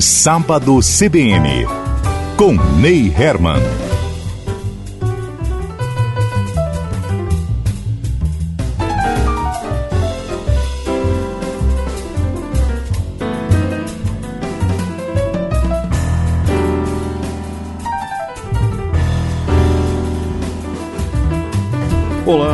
[0.00, 1.66] Sábado CBN,
[2.38, 3.89] com Ney Herman.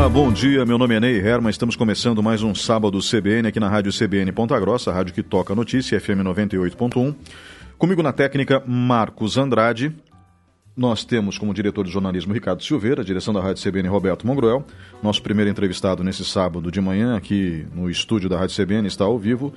[0.09, 0.65] Bom dia.
[0.65, 1.51] Meu nome é Ney Herman.
[1.51, 5.55] Estamos começando mais um sábado CBN aqui na Rádio CBN Ponta Grossa, rádio que toca
[5.55, 7.15] notícia, FM 98.1.
[7.77, 9.95] Comigo na técnica, Marcos Andrade.
[10.77, 14.65] Nós temos como diretor de jornalismo Ricardo Silveira, direção da Rádio CBN Roberto Mongroel.
[15.03, 19.19] Nosso primeiro entrevistado nesse sábado de manhã, aqui no estúdio da Rádio CBN, está ao
[19.19, 19.53] vivo,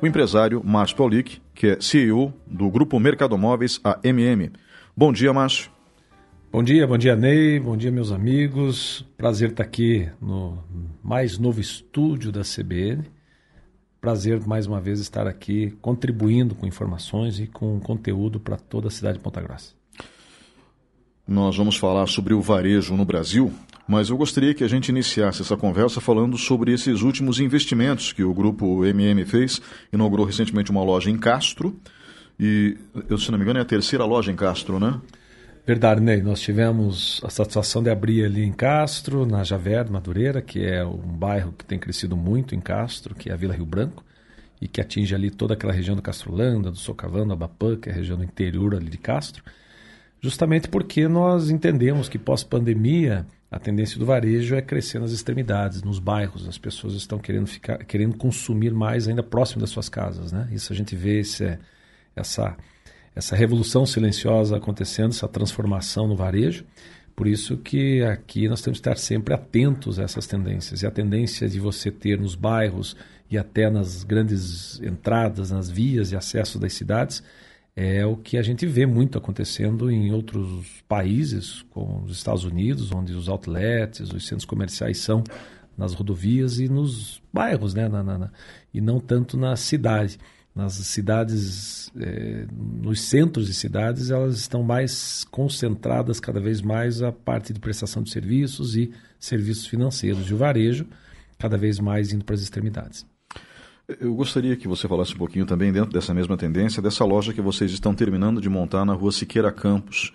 [0.00, 4.50] o empresário Márcio Paulic, que é CEO do Grupo Mercadomóveis, a MM.
[4.96, 5.70] Bom dia, Márcio.
[6.52, 9.06] Bom dia, bom dia Ney, bom dia meus amigos.
[9.16, 10.58] Prazer estar aqui no
[11.00, 13.04] mais novo estúdio da CBN.
[14.00, 18.90] Prazer mais uma vez estar aqui contribuindo com informações e com conteúdo para toda a
[18.90, 19.74] cidade de Ponta Grossa.
[21.24, 23.52] Nós vamos falar sobre o varejo no Brasil,
[23.86, 28.24] mas eu gostaria que a gente iniciasse essa conversa falando sobre esses últimos investimentos que
[28.24, 29.62] o grupo MM fez.
[29.92, 31.78] Inaugurou recentemente uma loja em Castro
[32.40, 32.76] e,
[33.08, 35.00] eu, se não me engano, é a terceira loja em Castro, né?
[35.66, 36.22] Verdade, Ney.
[36.22, 40.96] Nós tivemos a satisfação de abrir ali em Castro, na Javer, Madureira, que é um
[40.96, 44.04] bairro que tem crescido muito em Castro, que é a Vila Rio Branco,
[44.60, 47.94] e que atinge ali toda aquela região do Castrolanda, do Socavando, Abapã, que é a
[47.94, 49.44] região do interior ali de Castro,
[50.20, 55.98] justamente porque nós entendemos que pós-pandemia a tendência do varejo é crescer nas extremidades, nos
[55.98, 56.48] bairros.
[56.48, 60.48] As pessoas estão querendo ficar, querendo consumir mais ainda próximo das suas casas, né?
[60.52, 61.58] Isso a gente vê esse,
[62.14, 62.56] essa
[63.20, 66.64] essa revolução silenciosa acontecendo, essa transformação no varejo.
[67.14, 70.80] Por isso que aqui nós temos que estar sempre atentos a essas tendências.
[70.80, 72.96] E a tendência de você ter nos bairros
[73.30, 77.22] e até nas grandes entradas, nas vias de acesso das cidades,
[77.76, 82.90] é o que a gente vê muito acontecendo em outros países, como os Estados Unidos,
[82.90, 85.22] onde os outlets, os centros comerciais são
[85.76, 87.86] nas rodovias e nos bairros, né?
[87.86, 88.32] Na, na, na,
[88.72, 90.18] e não tanto na cidade
[90.54, 97.12] nas cidades, é, nos centros de cidades, elas estão mais concentradas cada vez mais a
[97.12, 100.86] parte de prestação de serviços e serviços financeiros e o varejo
[101.38, 103.06] cada vez mais indo para as extremidades.
[103.98, 107.40] Eu gostaria que você falasse um pouquinho também dentro dessa mesma tendência dessa loja que
[107.40, 110.12] vocês estão terminando de montar na rua Siqueira Campos,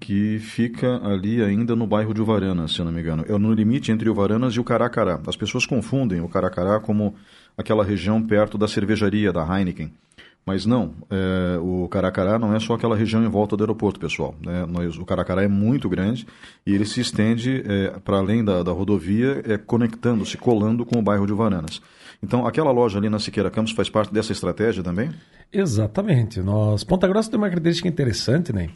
[0.00, 3.24] que fica ali ainda no bairro de Uvaranas, se eu não me engano.
[3.28, 5.20] É no limite entre Uvaranas e o Caracará.
[5.26, 7.14] As pessoas confundem o Caracará como
[7.56, 9.92] aquela região perto da cervejaria da Heineken.
[10.46, 14.34] Mas não, é, o Caracará não é só aquela região em volta do aeroporto, pessoal.
[14.44, 14.66] Né?
[14.66, 16.26] Nós, o Caracará é muito grande
[16.66, 21.02] e ele se estende é, para além da, da rodovia, é, conectando-se, colando com o
[21.02, 21.80] bairro de Uvaranas.
[22.22, 25.10] Então, aquela loja ali na Siqueira Campos faz parte dessa estratégia também?
[25.50, 26.40] Exatamente.
[26.40, 28.68] Nós, Ponta Grossa tem uma característica interessante, né?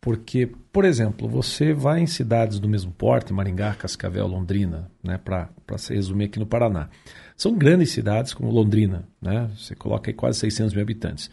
[0.00, 5.50] Porque, por exemplo, você vai em cidades do mesmo porte, Maringá, Cascavel, Londrina, né, para
[5.76, 6.88] se resumir aqui no Paraná.
[7.36, 9.50] São grandes cidades como Londrina, né?
[9.56, 11.30] Você coloca aí quase 600 mil habitantes.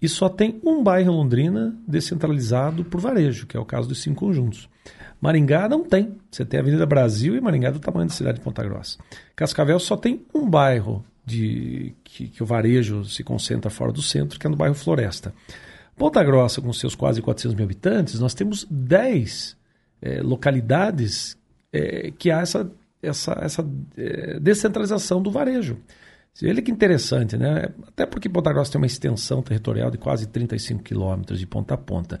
[0.00, 4.02] E só tem um bairro em Londrina descentralizado por varejo, que é o caso dos
[4.02, 4.68] cinco conjuntos.
[5.20, 6.16] Maringá não tem.
[6.30, 8.98] Você tem a Avenida Brasil e Maringá é do tamanho da cidade de Ponta Grossa.
[9.34, 14.38] Cascavel só tem um bairro de que, que o varejo se concentra fora do centro,
[14.38, 15.32] que é no bairro Floresta.
[15.96, 19.56] Ponta Grossa, com seus quase 400 mil habitantes, nós temos 10
[20.02, 21.38] é, localidades
[21.72, 22.70] é, que há essa,
[23.02, 23.66] essa, essa
[23.96, 25.78] é, descentralização do varejo.
[26.42, 27.68] Ele que interessante, né?
[27.86, 31.76] Até porque Ponta Grossa tem uma extensão territorial de quase 35 quilômetros de ponta a
[31.76, 32.20] ponta.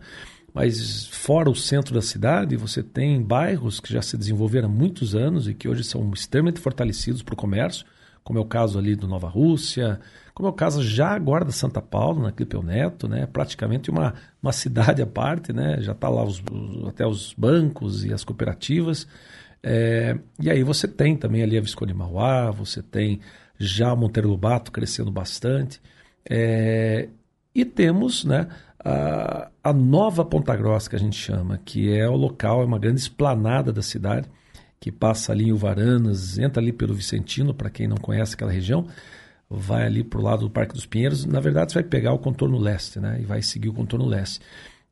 [0.52, 5.16] Mas fora o centro da cidade, você tem bairros que já se desenvolveram há muitos
[5.16, 7.84] anos e que hoje são extremamente fortalecidos para o comércio,
[8.22, 9.98] como é o caso ali do Nova Rússia,
[10.34, 13.24] como é o caso já agora da Santa Paulo, na Clipeu Neto, né?
[13.24, 15.80] praticamente uma, uma cidade à parte, né?
[15.80, 19.06] já está lá os, os, até os bancos e as cooperativas.
[19.62, 23.20] É, e aí você tem também ali a Visconde Mauá, você tem
[23.56, 25.80] já Monteiro Lobato crescendo bastante.
[26.28, 27.08] É,
[27.54, 28.48] e temos né,
[28.84, 32.78] a, a nova Ponta Grossa, que a gente chama, que é o local, é uma
[32.78, 34.28] grande esplanada da cidade,
[34.80, 38.86] que passa ali em Uvaranas, entra ali pelo Vicentino, para quem não conhece aquela região,
[39.56, 41.24] vai ali para o lado do Parque dos Pinheiros.
[41.24, 43.18] Na verdade, você vai pegar o contorno leste, né?
[43.20, 44.40] E vai seguir o contorno leste.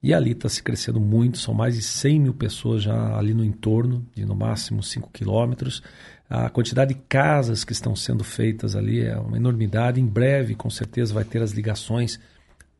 [0.02, 3.44] E ali está se crescendo muito, são mais de 100 mil pessoas já ali no
[3.44, 5.80] entorno, de no máximo 5 quilômetros.
[6.28, 10.00] A quantidade de casas que estão sendo feitas ali é uma enormidade.
[10.00, 12.18] Em breve, com certeza, vai ter as ligações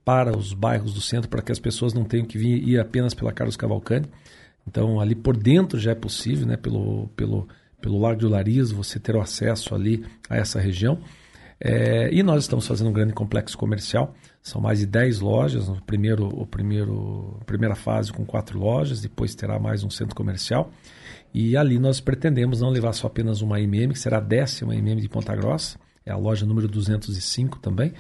[0.05, 3.15] para os bairros do centro, para que as pessoas não tenham que vir ir apenas
[3.15, 4.09] pela Carlos Cavalcante.
[4.67, 7.49] Então, ali por dentro já é possível, né, pelo, pelo,
[7.81, 10.99] pelo Largo de Olarias, você ter o acesso ali a essa região.
[11.65, 14.13] É, e nós estamos fazendo um grande complexo comercial.
[14.43, 19.33] São mais de 10 lojas, no primeiro, o primeiro, primeira fase com quatro lojas, depois
[19.37, 20.73] terá mais um centro comercial.
[21.33, 25.01] E ali nós pretendemos não levar só apenas uma MM, que será a décima MM
[25.01, 27.93] de Ponta Grossa, é a loja número 205 também,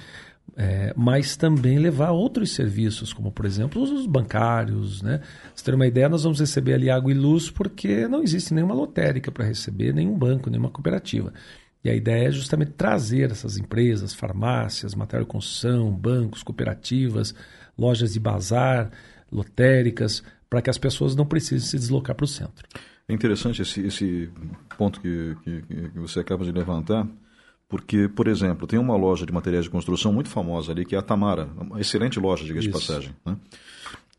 [0.57, 5.03] é, mas também levar outros serviços, como por exemplo os bancários.
[5.03, 5.21] Né?
[5.55, 8.75] Se ter uma ideia, nós vamos receber ali água e luz porque não existe nenhuma
[8.75, 11.33] lotérica para receber, nenhum banco, nenhuma cooperativa.
[11.85, 17.35] E a ideia é justamente trazer essas empresas, farmácias, material de construção, bancos, cooperativas,
[17.77, 18.91] lojas de bazar,
[19.31, 22.69] lotéricas, para que as pessoas não precisem se deslocar para o centro.
[23.09, 24.31] É interessante esse, esse
[24.79, 27.07] ponto que, que, que você acaba de levantar,
[27.69, 30.99] porque, por exemplo, tem uma loja de materiais de construção muito famosa ali, que é
[30.99, 33.17] a Tamara, uma excelente loja, diga de passagem.
[33.25, 33.37] Né?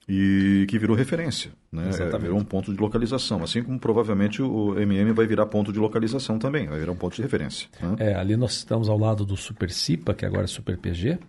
[0.07, 1.89] E que virou referência, né?
[1.89, 5.79] É, virou um ponto de localização, assim como provavelmente o MM vai virar ponto de
[5.79, 7.69] localização também, vai virar um ponto de referência.
[7.81, 7.95] Né?
[7.99, 11.19] É, ali nós estamos ao lado do Super Cipa, que agora é Super PG,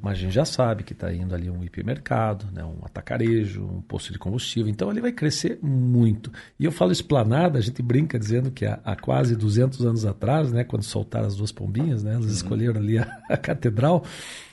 [0.00, 3.80] mas a gente já sabe que está indo ali um hipermercado, né, um atacarejo, um
[3.80, 4.70] posto de combustível.
[4.70, 6.30] Então ali vai crescer muito.
[6.58, 10.52] E eu falo esplanada, a gente brinca dizendo que há, há quase 200 anos atrás,
[10.52, 12.32] né, quando soltaram as duas pombinhas, né, elas uhum.
[12.32, 14.04] escolheram ali a, a catedral.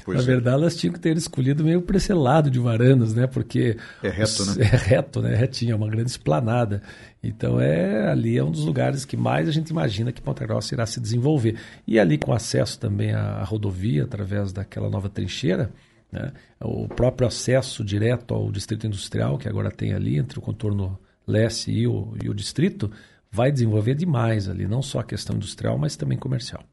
[0.04, 0.26] Pois Na é.
[0.26, 3.28] verdade, elas tinham que ter escolhido meio para esse lado de Varanas, né?
[3.28, 4.56] Porque é reto, né?
[4.72, 5.34] É reto, né?
[5.34, 6.82] É retinho, é uma grande esplanada.
[7.22, 10.74] Então é ali é um dos lugares que mais a gente imagina que Ponta Grossa
[10.74, 11.58] irá se desenvolver.
[11.88, 15.72] E ali com acesso também à, rodovia através daquela nova trincheira,
[16.12, 16.32] né?
[16.62, 20.98] o próprio acesso direto ao distrito industrial que agora tem ali entre o contorno
[21.28, 22.90] leste e o, e o distrito
[23.32, 26.64] vai desenvolver demais ali, não só a questão industrial, mas também comercial.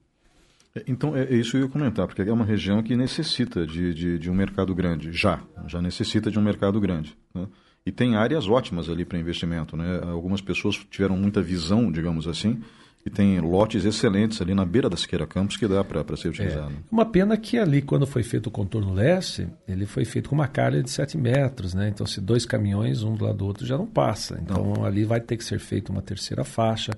[0.76, 3.67] É, então, é, é isso que eu ia comentar, porque é uma região que necessita
[3.67, 7.17] de, de, de um mercado grande, já, já necessita de um mercado grande.
[7.34, 7.46] Né?
[7.84, 9.76] E tem áreas ótimas ali para investimento.
[9.76, 10.00] Né?
[10.02, 12.61] Algumas pessoas tiveram muita visão, digamos assim,
[13.06, 16.73] e tem lotes excelentes ali na beira da Siqueira Campos que dá para ser utilizado.
[16.73, 16.76] É.
[16.90, 20.49] Uma pena que ali, quando foi feito o contorno leste, ele foi feito com uma
[20.49, 21.88] calha de 7 metros, né?
[21.88, 24.37] Então, se dois caminhões, um do lado do outro, já não passa.
[24.43, 24.84] Então, não.
[24.84, 26.90] ali vai ter que ser feita uma terceira faixa.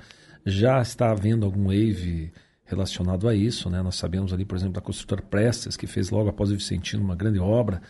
[0.47, 2.33] Já está havendo algum wave
[2.69, 3.83] relacionado a isso, né?
[3.83, 7.17] Nós sabemos ali, por exemplo, da construtora Prestes, que fez logo após o Vicentino uma
[7.17, 7.81] grande obra,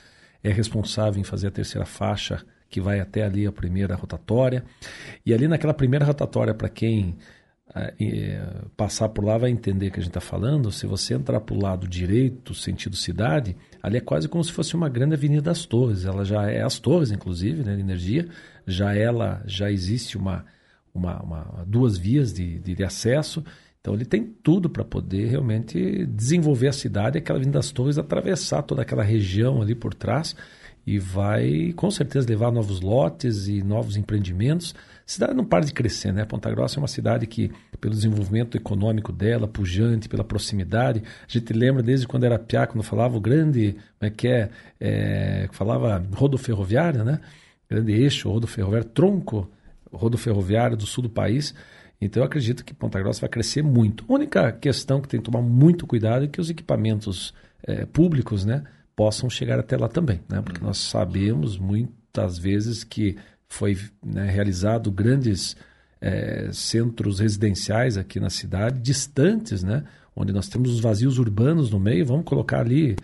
[0.42, 4.64] é responsável em fazer a terceira faixa que vai até ali a primeira rotatória.
[5.26, 7.16] E ali naquela primeira rotatória, para quem
[7.74, 8.40] é,
[8.76, 10.70] passar por lá vai entender que a gente está falando.
[10.70, 14.74] Se você entrar para o lado direito, sentido cidade, ali é quase como se fosse
[14.74, 16.04] uma grande avenida das torres.
[16.04, 18.28] Ela já é as torres, inclusive, né, de energia.
[18.66, 20.44] Já ela já existe uma,
[20.94, 23.44] uma, uma duas vias de, de, de acesso.
[23.88, 28.60] Então ele tem tudo para poder realmente desenvolver a cidade, aquela avenida das torres, atravessar
[28.62, 30.36] toda aquela região ali por trás
[30.86, 34.74] e vai com certeza levar novos lotes e novos empreendimentos.
[34.74, 36.26] A cidade não para de crescer, né?
[36.26, 37.50] Ponta Grossa é uma cidade que,
[37.80, 42.82] pelo desenvolvimento econômico dela, pujante, pela proximidade, a gente lembra desde quando era piá, quando
[42.82, 47.20] falava o grande, como é que é, é falava rodoferroviária, né?
[47.70, 49.50] Grande eixo, rodoferroviário, tronco
[49.90, 51.54] rodoferroviário do sul do país.
[52.00, 54.04] Então eu acredito que Ponta Grossa vai crescer muito.
[54.08, 57.34] A única questão que tem que tomar muito cuidado é que os equipamentos
[57.66, 58.62] é, públicos, né?
[58.98, 60.42] possam chegar até lá também, né?
[60.42, 63.16] Porque nós sabemos muitas vezes que
[63.48, 65.56] foi né, realizado grandes
[66.00, 69.84] é, centros residenciais aqui na cidade, distantes, né?
[70.16, 72.96] Onde nós temos os vazios urbanos no meio, vamos colocar ali.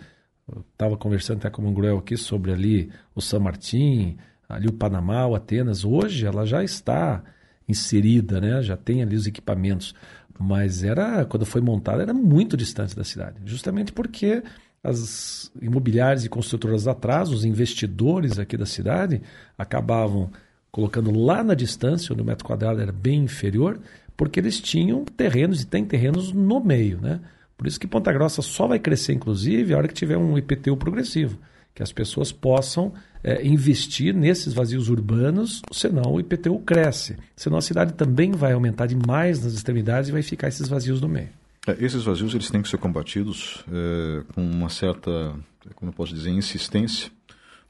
[0.73, 4.17] Estava conversando até com o Mangruel aqui sobre ali o San Martín,
[4.49, 5.85] ali o Panamá, o Atenas.
[5.85, 7.23] Hoje ela já está
[7.67, 8.61] inserida, né?
[8.61, 9.93] Já tem ali os equipamentos,
[10.39, 14.43] mas era quando foi montada era muito distante da cidade, justamente porque
[14.83, 19.21] as imobiliárias e construtoras atrás, os investidores aqui da cidade,
[19.57, 20.29] acabavam
[20.71, 23.79] colocando lá na distância, onde o metro quadrado era bem inferior,
[24.15, 26.99] porque eles tinham terrenos e têm terrenos no meio.
[27.01, 27.19] Né?
[27.57, 30.77] Por isso que Ponta Grossa só vai crescer, inclusive, a hora que tiver um IPTU
[30.77, 31.39] progressivo,
[31.75, 37.17] que as pessoas possam é, investir nesses vazios urbanos, senão o IPTU cresce.
[37.35, 41.09] Senão a cidade também vai aumentar demais nas extremidades e vai ficar esses vazios no
[41.09, 41.29] meio.
[41.67, 45.35] É, esses vazios eles têm que ser combatidos é, com uma certa,
[45.75, 47.11] como eu posso dizer, insistência,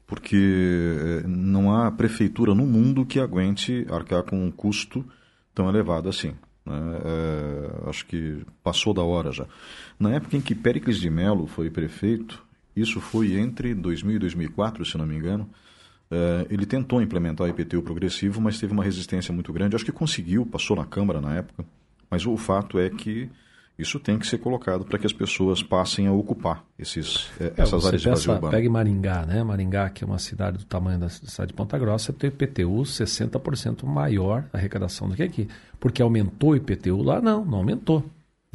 [0.06, 0.36] porque
[1.24, 5.04] é, não há prefeitura no mundo que aguente arcar com um custo
[5.52, 6.32] tão elevado assim.
[6.64, 6.76] Né?
[7.04, 9.46] É, acho que passou da hora já.
[9.98, 12.45] Na época em que Péricles de Mello foi prefeito,
[12.76, 15.48] isso foi entre 2000 e 2004, se não me engano,
[16.10, 19.74] é, ele tentou implementar o IPTU progressivo, mas teve uma resistência muito grande.
[19.74, 21.64] Acho que conseguiu, passou na Câmara na época,
[22.10, 23.28] mas o fato é que
[23.78, 27.84] isso tem que ser colocado para que as pessoas passem a ocupar esses, é, essas
[27.84, 28.50] áreas de vazio urbano.
[28.50, 29.42] Pegue Maringá, né?
[29.42, 33.84] Maringá, que é uma cidade do tamanho da cidade de Ponta Grossa, tem IPTU 60%
[33.84, 35.48] maior a arrecadação do que aqui.
[35.78, 37.20] Porque aumentou o IPTU lá?
[37.20, 38.02] Não, não aumentou.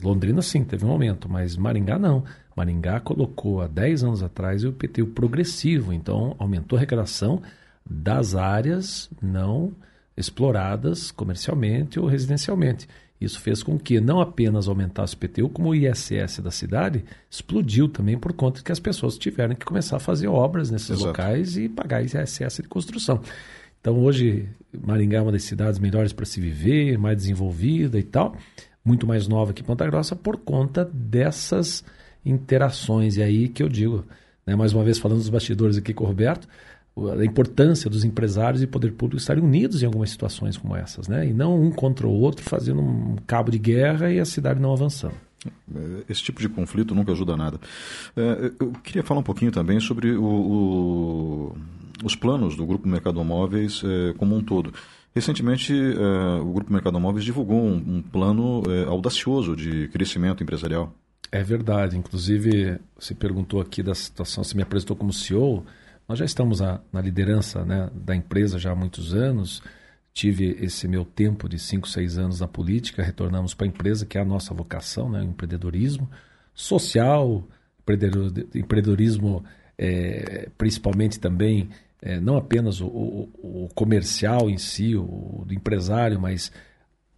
[0.02, 2.24] Londrina sim, teve um aumento, mas Maringá não.
[2.56, 7.42] Maringá colocou há 10 anos atrás o IPTU progressivo, então aumentou a arrecadação
[7.86, 9.74] das áreas não
[10.16, 12.88] exploradas comercialmente ou residencialmente.
[13.20, 17.88] Isso fez com que não apenas aumentasse o IPTU, como o ISS da cidade explodiu
[17.88, 21.06] também por conta de que as pessoas tiveram que começar a fazer obras nesses Exato.
[21.06, 23.22] locais e pagar ISS de construção.
[23.80, 24.50] Então hoje
[24.86, 28.36] Maringá é uma das cidades melhores para se viver, mais desenvolvida e tal,
[28.84, 31.84] muito mais nova que Ponta Grossa por conta dessas
[32.26, 33.18] interações.
[33.18, 34.06] E aí que eu digo,
[34.46, 36.48] né, mais uma vez falando dos bastidores aqui com o Roberto,
[37.20, 41.26] a importância dos empresários e poder público estarem unidos em algumas situações como essas, né?
[41.26, 44.74] E não um contra o outro fazendo um cabo de guerra e a cidade não
[44.74, 45.16] avançando.
[45.74, 47.60] É, esse tipo de conflito nunca ajuda nada.
[48.16, 51.58] É, eu queria falar um pouquinho também sobre o, o,
[52.04, 54.74] os planos do Grupo Mercado Móveis é, como um todo.
[55.14, 55.74] Recentemente,
[56.42, 60.96] o Grupo Mercado Móveis divulgou um, um plano audacioso de crescimento empresarial.
[61.32, 61.98] É verdade.
[61.98, 65.66] Inclusive, você perguntou aqui da situação, você me apresentou como CEO.
[66.08, 69.64] Nós já estamos a, na liderança né, da empresa já há muitos anos.
[70.14, 74.18] Tive esse meu tempo de 5, 6 anos na política, retornamos para a empresa, que
[74.18, 76.10] é a nossa vocação, né, o empreendedorismo
[76.54, 77.48] social,
[78.54, 79.44] empreendedorismo
[79.78, 81.70] é, principalmente também,
[82.02, 86.52] é, não apenas o, o, o, comercial em si, o, o empresário, mas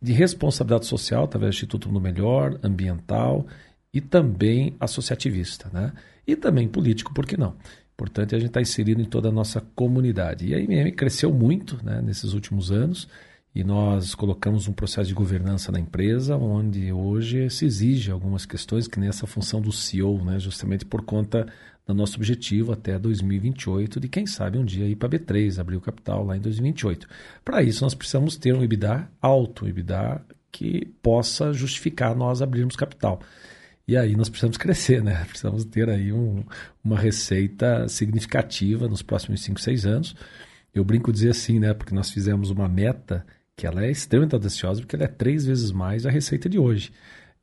[0.01, 3.47] de responsabilidade social, através do Instituto no Melhor, ambiental
[3.93, 5.93] e também associativista, né?
[6.27, 7.55] E também político, por que não?
[7.93, 10.47] Importante a gente estar tá inserido em toda a nossa comunidade.
[10.47, 13.07] E a IMM cresceu muito né, nesses últimos anos
[13.55, 18.87] e nós colocamos um processo de governança na empresa, onde hoje se exige algumas questões,
[18.87, 21.45] que nem essa função do CEO, né, justamente por conta
[21.85, 25.81] do nosso objetivo até 2028, de quem sabe um dia ir para B3, abrir o
[25.81, 27.07] capital lá em 2028.
[27.43, 30.21] Para isso, nós precisamos ter um EBITDA alto, um EBITDA
[30.51, 33.19] que possa justificar nós abrirmos capital.
[33.87, 35.23] E aí nós precisamos crescer, né?
[35.27, 36.43] Precisamos ter aí um,
[36.83, 40.15] uma receita significativa nos próximos 5, 6 anos.
[40.73, 41.73] Eu brinco dizer assim, né?
[41.73, 43.25] Porque nós fizemos uma meta
[43.57, 46.91] que ela é extremamente audaciosa, porque ela é três vezes mais a receita de hoje.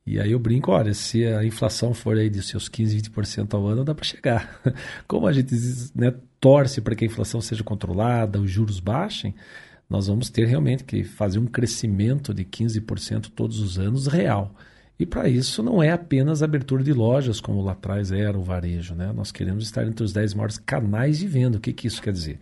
[0.07, 3.67] E aí eu brinco, olha, se a inflação for aí de seus 15, 20% ao
[3.67, 4.61] ano, dá para chegar.
[5.07, 5.55] Como a gente
[5.95, 9.35] né, torce para que a inflação seja controlada, os juros baixem,
[9.89, 14.55] nós vamos ter realmente que fazer um crescimento de 15% todos os anos real.
[15.01, 18.95] E para isso não é apenas abertura de lojas, como lá atrás era o varejo.
[18.95, 19.13] Né?
[19.13, 21.57] Nós queremos estar entre os 10 maiores canais de venda.
[21.57, 22.39] O que, que isso quer dizer?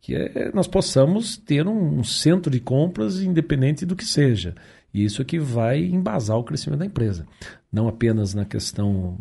[0.00, 4.54] Que é, nós possamos ter um, um centro de compras independente do que seja.
[4.92, 7.26] E isso é que vai embasar o crescimento da empresa.
[7.70, 9.18] Não apenas na questão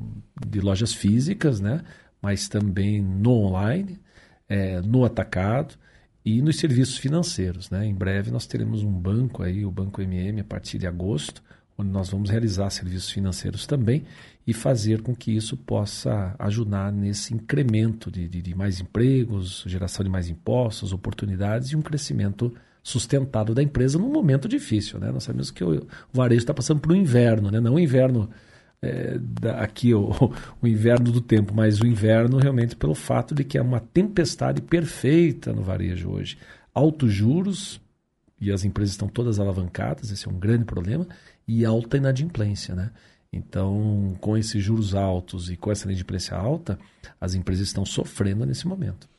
[0.48, 1.82] de lojas físicas, né?
[2.22, 4.00] mas também no online,
[4.48, 5.76] é, no atacado
[6.24, 7.70] e nos serviços financeiros.
[7.70, 7.86] Né?
[7.86, 11.44] Em breve nós teremos um banco aí, o Banco MM, a partir de agosto,
[11.78, 14.04] onde nós vamos realizar serviços financeiros também
[14.46, 20.04] e fazer com que isso possa ajudar nesse incremento de, de, de mais empregos, geração
[20.04, 22.54] de mais impostos, oportunidades e um crescimento
[22.88, 24.98] sustentado da empresa num momento difícil.
[24.98, 25.12] Né?
[25.12, 27.60] Nós sabemos que o, varejo está passando por um inverno, né?
[27.60, 28.29] não o inverno
[28.82, 30.10] é, da, aqui, o,
[30.62, 34.62] o inverno do tempo, mas o inverno realmente pelo fato de que é uma tempestade
[34.62, 36.38] perfeita no varejo hoje.
[36.74, 37.82] Altos juros,
[38.39, 41.06] e as empresas estão todas alavancadas, esse é um grande problema,
[41.46, 42.91] e alta inadimplência, né?
[43.34, 46.79] Então, com esses juros altos e com essa inadimplência alta,
[47.20, 49.10] as empresas estão sofrendo nesse momento.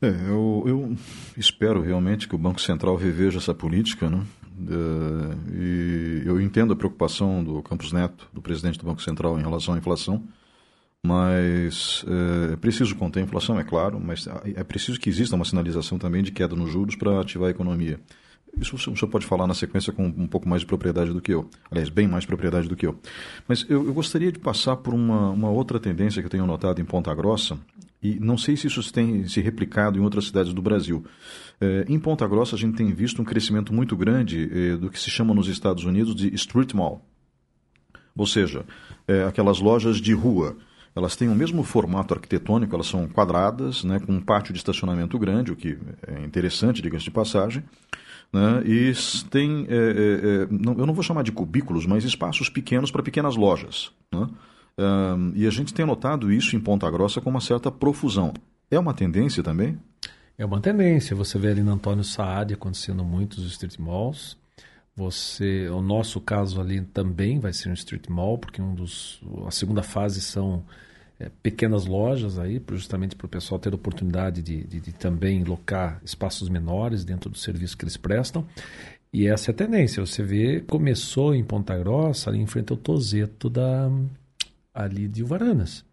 [0.00, 0.96] É, eu, eu,
[1.36, 4.22] espero realmente que o Banco Central reveja essa política, né?
[4.68, 9.42] É, e eu entendo a preocupação do Campos Neto, do presidente do Banco Central, em
[9.42, 10.22] relação à inflação,
[11.02, 15.44] mas é, é preciso conter a inflação, é claro, mas é preciso que exista uma
[15.44, 18.00] sinalização também de queda nos juros para ativar a economia.
[18.58, 21.32] Isso o senhor pode falar na sequência com um pouco mais de propriedade do que
[21.32, 21.48] eu.
[21.70, 22.98] Aliás, bem mais propriedade do que eu.
[23.46, 26.80] Mas eu, eu gostaria de passar por uma, uma, outra tendência que eu tenho notado
[26.80, 27.58] em Ponta Grossa,
[28.02, 31.04] e não sei se isso tem se replicado em outras cidades do Brasil.
[31.60, 35.00] É, em Ponta Grossa, a gente tem visto um crescimento muito grande é, do que
[35.00, 37.04] se chama nos Estados Unidos de street mall.
[38.16, 38.64] Ou seja,
[39.06, 40.56] é, aquelas lojas de rua.
[40.94, 45.18] Elas têm o mesmo formato arquitetônico, elas são quadradas, né, com um pátio de estacionamento
[45.18, 45.76] grande, o que
[46.06, 47.62] é interessante, diga-se de passagem
[48.32, 48.62] né?
[48.64, 48.92] e
[49.30, 53.02] tem, é, é, é, não, eu não vou chamar de cubículos, mas espaços pequenos para
[53.02, 53.90] pequenas lojas.
[54.12, 54.28] Né?
[54.78, 58.34] Um, e a gente tem notado isso em Ponta Grossa com uma certa profusão.
[58.70, 59.78] É uma tendência também?
[60.38, 61.16] É uma tendência.
[61.16, 64.36] Você vê ali no Antônio Saad acontecendo muitos street malls.
[64.94, 69.50] Você, o nosso caso ali também vai ser um street mall, porque um dos, a
[69.50, 70.64] segunda fase são
[71.20, 75.44] é, pequenas lojas aí, justamente para o pessoal ter a oportunidade de, de, de, também
[75.44, 78.46] locar espaços menores dentro do serviço que eles prestam.
[79.12, 80.04] E essa é a tendência.
[80.04, 83.90] Você vê, começou em Ponta Grossa, ali em frente ao Tozeto da
[84.76, 85.84] ali de Uvaranas,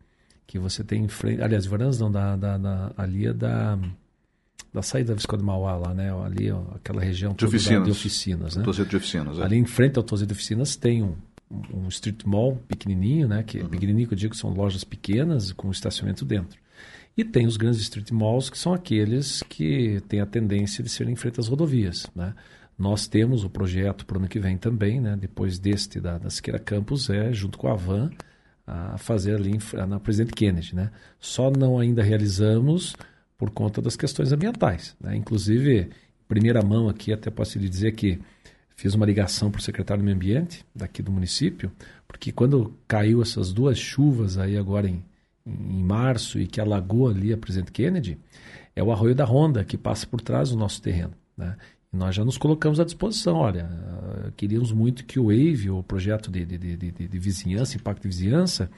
[0.45, 3.79] que você tem em frente, aliás, Uvaranas não, da, da, da, ali é da,
[4.73, 6.11] da saída da Visconde Mauá lá, né?
[6.23, 8.63] Ali, ó, aquela região de oficinas, da, de oficinas né?
[8.63, 9.43] de oficinas, é.
[9.43, 11.15] Ali em frente ao Tozedo de Oficinas tem um,
[11.73, 13.43] um street mall pequenininho, né?
[13.43, 13.69] Que uhum.
[13.69, 16.61] pequenininho que eu digo que são lojas pequenas com estacionamento dentro.
[17.15, 21.13] E tem os grandes street malls, que são aqueles que têm a tendência de serem
[21.13, 22.33] em frente às rodovias, né?
[22.77, 25.15] Nós temos o projeto para o ano que vem também, né?
[25.15, 28.09] depois deste da, da Siqueira Campus, é, junto com a Van,
[28.65, 30.75] a fazer ali na Presidente Kennedy.
[30.75, 30.91] Né?
[31.19, 32.95] Só não ainda realizamos
[33.37, 34.95] por conta das questões ambientais.
[35.01, 35.15] Né?
[35.15, 35.89] Inclusive,
[36.27, 38.19] primeira mão aqui, até posso lhe dizer que
[38.75, 41.71] fiz uma ligação para o secretário do Meio Ambiente daqui do município,
[42.07, 45.03] porque quando caiu essas duas chuvas aí agora em,
[45.45, 48.17] em março e que alagou ali a Presidente Kennedy,
[48.75, 51.13] é o Arroio da Ronda que passa por trás do nosso terreno.
[51.37, 51.55] Né?
[51.93, 53.35] Nós já nos colocamos à disposição.
[53.35, 53.69] Olha,
[54.35, 58.07] queríamos muito que o WAVE, o projeto de, de, de, de, de vizinhança, impacto de
[58.07, 58.69] vizinhança,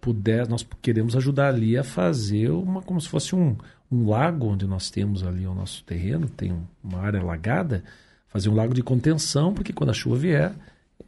[0.00, 3.54] puder, nós queremos ajudar ali a fazer uma como se fosse um,
[3.92, 7.84] um lago onde nós temos ali o nosso terreno, tem uma área alagada,
[8.28, 10.52] fazer um lago de contenção, porque quando a chuva vier,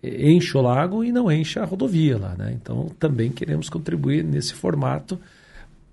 [0.03, 2.35] enche o lago e não enche a rodovia lá.
[2.37, 2.53] Né?
[2.53, 5.19] Então também queremos contribuir nesse formato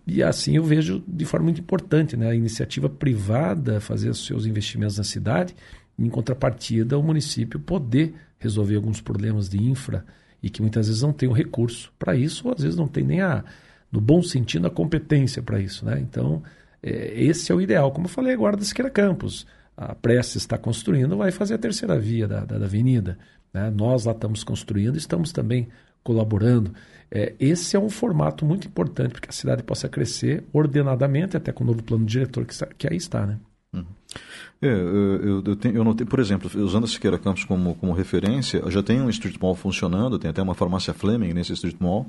[0.05, 2.29] e assim eu vejo de forma muito importante né?
[2.29, 5.55] a iniciativa privada fazer os seus investimentos na cidade,
[5.98, 10.05] em contrapartida, o município poder resolver alguns problemas de infra
[10.41, 13.03] e que muitas vezes não tem o recurso para isso, ou às vezes não tem
[13.03, 13.43] nem a,
[13.89, 15.86] no bom sentido, a competência para isso.
[15.86, 16.00] Né?
[16.01, 16.43] Então,
[16.81, 17.91] é, esse é o ideal.
[17.93, 21.98] Como eu falei agora da Siqueira Campos, a Prestes está construindo, vai fazer a terceira
[21.98, 23.17] via da, da, da avenida.
[23.53, 23.72] Né?
[23.72, 25.69] Nós lá estamos construindo, estamos também
[26.03, 26.74] colaborando.
[27.10, 31.51] É, esse é um formato muito importante para que a cidade possa crescer ordenadamente, até
[31.51, 33.25] com o novo plano diretor que, que aí está.
[33.25, 33.38] Né?
[33.74, 33.86] Uhum.
[34.62, 38.63] É, eu, eu, tenho, eu notei, por exemplo, usando a Siqueira Campos como, como referência,
[38.69, 42.07] já tem um Street Mall funcionando, tem até uma farmácia Fleming nesse Street Mall.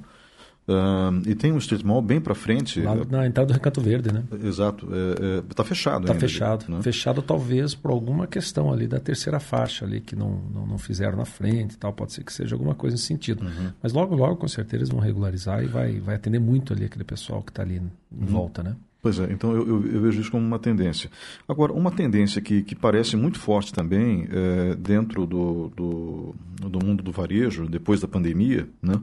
[0.66, 2.80] Uh, e tem um street mall bem para frente.
[2.80, 4.25] Lá na entrada do Recanto Verde, né?
[4.42, 4.87] Exato.
[4.87, 6.64] Está é, é, tá fechado Está fechado.
[6.68, 6.83] Né?
[6.83, 11.18] Fechado talvez por alguma questão ali da terceira faixa ali que não, não, não fizeram
[11.18, 11.92] na frente e tal.
[11.92, 13.44] Pode ser que seja alguma coisa nesse sentido.
[13.44, 13.72] Uhum.
[13.83, 17.05] Mas logo, logo, com certeza, eles vão regularizar e vai, vai atender muito ali aquele
[17.05, 18.27] pessoal que está ali em uhum.
[18.27, 18.74] volta, né?
[19.05, 21.11] Pois é, então eu, eu, eu, vejo isso como uma tendência.
[21.47, 27.03] Agora, uma tendência que, que parece muito forte também é, dentro do, do, do, mundo
[27.03, 28.99] do varejo, depois da pandemia, né,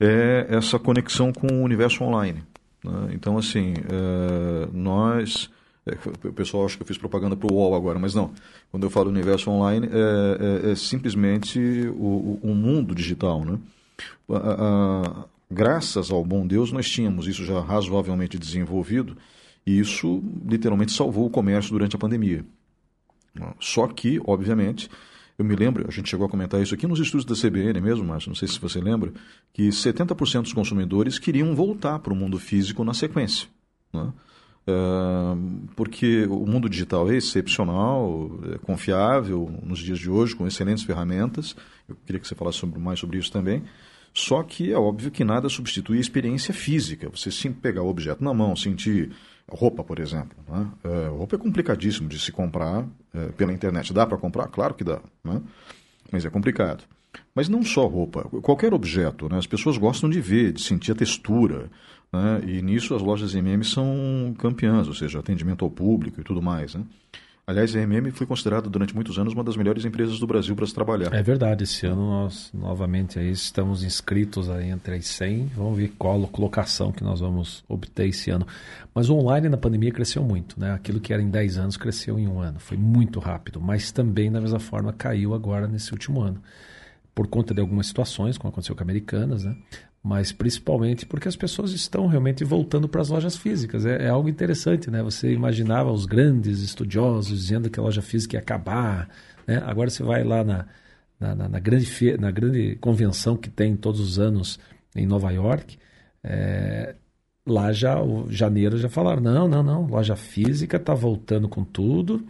[0.00, 2.42] é essa conexão com o universo online.
[2.82, 3.10] Né?
[3.12, 5.48] Então, assim, é, nós.
[5.86, 8.32] É, o pessoal acha que eu fiz propaganda para o UOL agora, mas não.
[8.72, 11.60] Quando eu falo universo online, é, é, é simplesmente
[11.96, 13.44] o, o, mundo digital.
[13.44, 13.60] Né?
[14.28, 19.16] A, a, graças ao bom Deus, nós tínhamos isso já razoavelmente desenvolvido
[19.66, 22.44] e isso literalmente salvou o comércio durante a pandemia.
[23.60, 24.88] Só que, obviamente,
[25.38, 28.04] eu me lembro, a gente chegou a comentar isso aqui nos estudos da CBN mesmo,
[28.04, 29.12] Márcio, não sei se você lembra,
[29.52, 33.48] que 70% dos consumidores queriam voltar para o mundo físico na sequência.
[33.92, 34.12] Né?
[34.68, 40.84] Uh, porque o mundo digital é excepcional, é confiável nos dias de hoje, com excelentes
[40.84, 41.54] ferramentas.
[41.88, 43.62] Eu queria que você falasse sobre, mais sobre isso também.
[44.14, 47.10] Só que é óbvio que nada substitui a experiência física.
[47.10, 49.10] Você sim pegar o objeto na mão, sentir
[49.50, 50.36] roupa, por exemplo.
[50.48, 50.68] Né?
[50.84, 53.92] É, roupa é complicadíssimo de se comprar é, pela internet.
[53.92, 54.48] Dá para comprar?
[54.48, 55.40] Claro que dá, né?
[56.10, 56.84] mas é complicado.
[57.34, 59.28] Mas não só roupa, qualquer objeto.
[59.28, 59.38] Né?
[59.38, 61.70] As pessoas gostam de ver, de sentir a textura.
[62.12, 62.42] Né?
[62.46, 66.74] E nisso as lojas MM são campeãs, ou seja, atendimento ao público e tudo mais.
[66.74, 66.84] Né?
[67.48, 70.66] Aliás, a MM foi considerada durante muitos anos uma das melhores empresas do Brasil para
[70.66, 71.14] se trabalhar.
[71.14, 75.92] É verdade, esse ano nós novamente aí estamos inscritos aí entre as 100, vamos ver
[75.96, 78.44] qual colocação que nós vamos obter esse ano.
[78.92, 80.72] Mas o online na pandemia cresceu muito, né?
[80.72, 84.28] Aquilo que era em 10 anos cresceu em um ano, foi muito rápido, mas também
[84.28, 86.42] da mesma forma caiu agora nesse último ano
[87.16, 89.56] por conta de algumas situações, como aconteceu com Americanas, né?
[90.06, 93.84] Mas principalmente porque as pessoas estão realmente voltando para as lojas físicas.
[93.84, 95.02] É, é, algo interessante, né?
[95.02, 99.08] Você imaginava os grandes estudiosos dizendo que a loja física ia acabar,
[99.48, 99.60] né?
[99.66, 100.64] Agora você vai lá na,
[101.18, 104.60] na, na, na grande, na grande convenção que tem todos os anos
[104.94, 105.76] em Nova York,
[106.22, 106.94] é...
[107.44, 112.24] lá já, o janeiro já falaram, não, não, não, loja física está voltando com tudo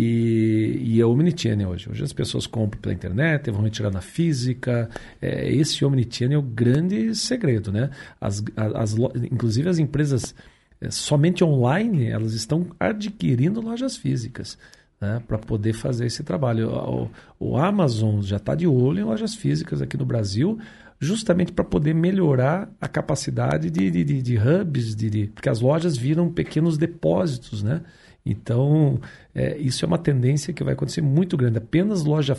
[0.00, 1.90] e, e é omnichannel hoje.
[1.90, 4.88] Hoje as pessoas compram pela internet, vão retirar na física.
[5.20, 7.90] É, esse omnichannel é o grande segredo, né?
[8.20, 8.94] As, as,
[9.28, 10.36] inclusive as empresas
[10.80, 14.56] é, somente online, elas estão adquirindo lojas físicas.
[15.00, 16.70] Né, para poder fazer esse trabalho.
[16.70, 20.58] O, o Amazon já está de olho em lojas físicas aqui no Brasil,
[20.98, 25.60] justamente para poder melhorar a capacidade de, de, de, de hubs, de, de, porque as
[25.60, 27.82] lojas viram pequenos depósitos, né?
[28.24, 29.00] Então,
[29.34, 31.58] é, isso é uma tendência que vai acontecer muito grande.
[31.58, 32.36] Apenas loja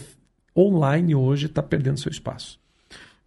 [0.56, 2.60] online hoje está perdendo seu espaço.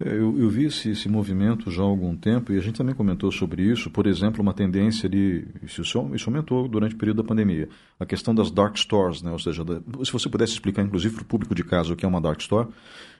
[0.04, 2.94] É, eu, eu, vi esse, esse, movimento já há algum tempo e a gente também
[2.94, 3.90] comentou sobre isso.
[3.90, 5.44] Por exemplo, uma tendência de.
[5.62, 7.68] Isso, isso aumentou durante o período da pandemia.
[8.00, 9.30] A questão das dark stores, né?
[9.30, 12.04] ou seja, da, se você pudesse explicar, inclusive, para o público de casa o que
[12.04, 12.68] é uma dark store,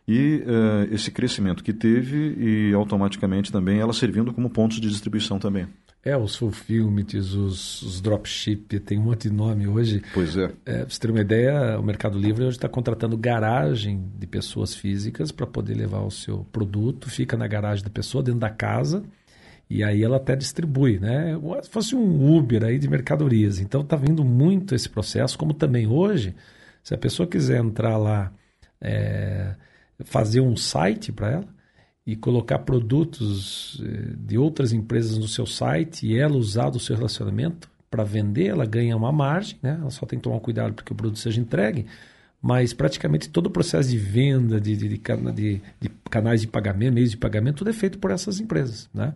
[0.09, 5.39] e uh, esse crescimento que teve e automaticamente também ela servindo como pontos de distribuição
[5.39, 5.69] também.
[6.05, 10.03] É, os fulfillments, os, os dropship, tem um monte de nome hoje.
[10.13, 10.51] Pois é.
[10.67, 14.75] é pra você ter uma ideia, o Mercado Livre hoje está contratando garagem de pessoas
[14.75, 19.05] físicas para poder levar o seu produto, fica na garagem da pessoa, dentro da casa,
[19.71, 21.39] e aí ela até distribui, né?
[21.63, 23.61] Se fosse um Uber aí de mercadorias.
[23.61, 26.35] Então está vindo muito esse processo, como também hoje,
[26.83, 28.33] se a pessoa quiser entrar lá,
[28.81, 29.55] é,
[30.01, 31.62] fazer um site para ela,
[32.07, 36.97] e colocar produtos eh, de outras empresas no seu site e ela usar do seu
[36.97, 39.79] relacionamento para vender, ela ganha uma margem, né?
[39.81, 41.87] Ela só tem que tomar cuidado para que o produto seja entregue,
[42.41, 47.11] mas praticamente todo o processo de venda, de, de, de, de canais de pagamento, meios
[47.11, 49.15] de pagamento, tudo é feito por essas empresas, né?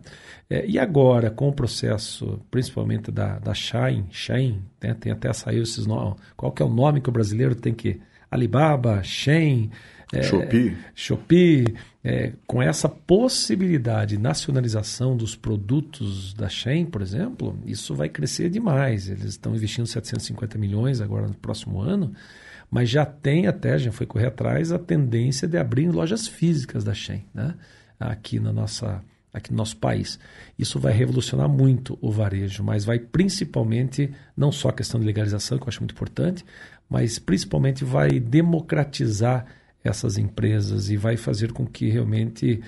[0.49, 4.93] É, e agora, com o processo, principalmente da, da Shine, Shine, né?
[4.93, 7.99] tem até saiu esses nomes, qual que é o nome que o brasileiro tem que...
[8.29, 9.71] Alibaba, Shein,
[10.13, 17.59] é, Shopee, Shopee é, com essa possibilidade de nacionalização dos produtos da Shein, por exemplo,
[17.65, 19.09] isso vai crescer demais.
[19.09, 22.13] Eles estão investindo 750 milhões agora no próximo ano,
[22.71, 26.93] mas já tem até, já foi correr atrás, a tendência de abrir lojas físicas da
[26.93, 27.55] Shein, né?
[27.99, 30.17] aqui na nossa aqui no nosso país.
[30.57, 35.59] Isso vai revolucionar muito o varejo, mas vai principalmente, não só a questão de legalização,
[35.59, 36.43] que eu acho muito importante,
[36.89, 39.45] mas principalmente vai democratizar
[39.87, 42.61] essas empresas e vai fazer com que realmente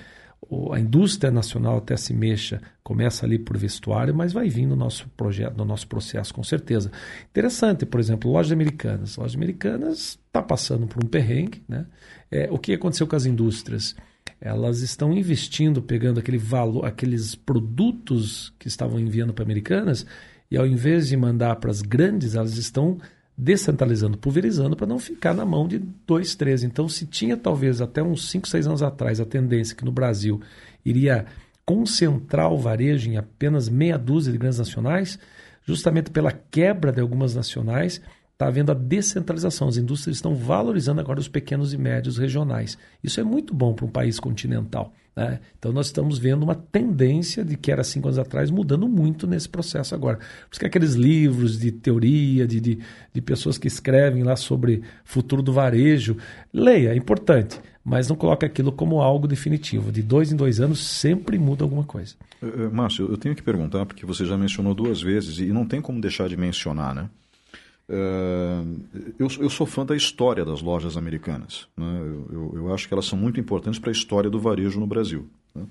[0.72, 5.08] a indústria nacional até se mexa, começa ali por vestuário, mas vai vir no nosso
[5.10, 6.92] projeto, no nosso processo, com certeza.
[7.30, 9.18] Interessante, por exemplo, lojas americanas.
[9.18, 11.62] Lojas americanas está passando por um perrengue.
[11.68, 11.86] Né?
[12.32, 13.96] É, o que aconteceu com as indústrias?
[14.42, 20.06] Elas estão investindo, pegando aquele valor, aqueles produtos que estavam enviando para americanas,
[20.50, 22.98] e ao invés de mandar para as grandes, elas estão
[23.40, 26.62] descentralizando, pulverizando para não ficar na mão de dois, três.
[26.62, 30.42] Então, se tinha talvez até uns 5, 6 anos atrás a tendência que no Brasil
[30.86, 31.26] iria
[31.66, 35.18] concentrar o varejo em apenas meia dúzia de grandes nacionais,
[35.66, 38.02] justamente pela quebra de algumas nacionais,
[38.34, 39.70] está havendo a descentralização.
[39.70, 42.78] As indústrias estão valorizando agora os pequenos e médios regionais.
[43.02, 44.94] Isso é muito bom para um país continental.
[45.20, 45.42] Né?
[45.58, 49.50] Então nós estamos vendo uma tendência de que era cinco anos atrás mudando muito nesse
[49.50, 50.16] processo agora.
[50.16, 52.80] Por isso que aqueles livros de teoria, de, de,
[53.14, 56.16] de pessoas que escrevem lá sobre futuro do varejo,
[56.54, 59.92] leia, é importante, mas não coloque aquilo como algo definitivo.
[59.92, 62.16] De dois em dois anos sempre muda alguma coisa.
[62.42, 65.82] Uh, Márcio, eu tenho que perguntar, porque você já mencionou duas vezes, e não tem
[65.82, 67.10] como deixar de mencionar, né?
[67.90, 68.86] Uh,
[69.18, 71.68] eu, eu, sou fã da história das lojas americanas.
[71.76, 72.00] Né?
[72.00, 74.86] Eu, eu, eu, acho que elas são muito importantes para a história do varejo no
[74.86, 75.28] Brasil.
[75.56, 75.66] Né?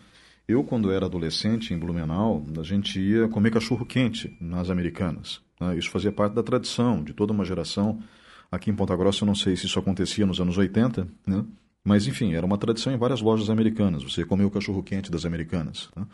[0.49, 5.41] Eu, quando era adolescente em Blumenau, a gente ia comer cachorro quente nas americanas.
[5.61, 5.79] Né?
[5.79, 8.03] Isso fazia parte da tradição de toda uma geração.
[8.51, 11.45] Aqui em Ponta Grossa, eu não sei se isso acontecia nos anos 80, né?
[11.85, 14.03] mas enfim, era uma tradição em várias lojas americanas.
[14.03, 15.89] Você comia o cachorro quente das americanas.
[15.95, 16.05] Né?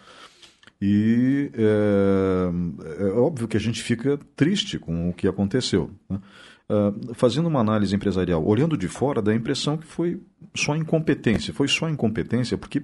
[0.80, 5.90] E é, é, óbvio que a gente fica triste com o que aconteceu.
[6.08, 6.20] Né?
[6.68, 10.20] Uh, fazendo uma análise empresarial, olhando de fora, dá a impressão que foi
[10.54, 11.52] só incompetência.
[11.52, 12.82] Foi só incompetência porque,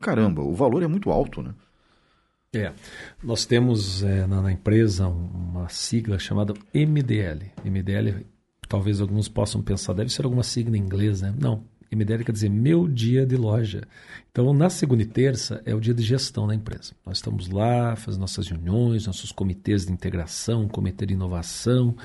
[0.00, 1.54] caramba, o valor é muito alto, né?
[2.54, 2.72] É,
[3.22, 7.52] nós temos é, na, na, empresa uma sigla chamada MDL.
[7.62, 8.24] MDL,
[8.66, 11.34] talvez alguns possam pensar, deve ser alguma sigla em inglês, né?
[11.38, 11.62] Não,
[11.96, 13.82] MDL quer dizer meu dia de loja.
[14.30, 16.92] Então, na segunda e terça é o dia de gestão da empresa.
[17.04, 21.96] Nós estamos lá, fazendo nossas reuniões, nossos comitês de integração, comitê de inovação,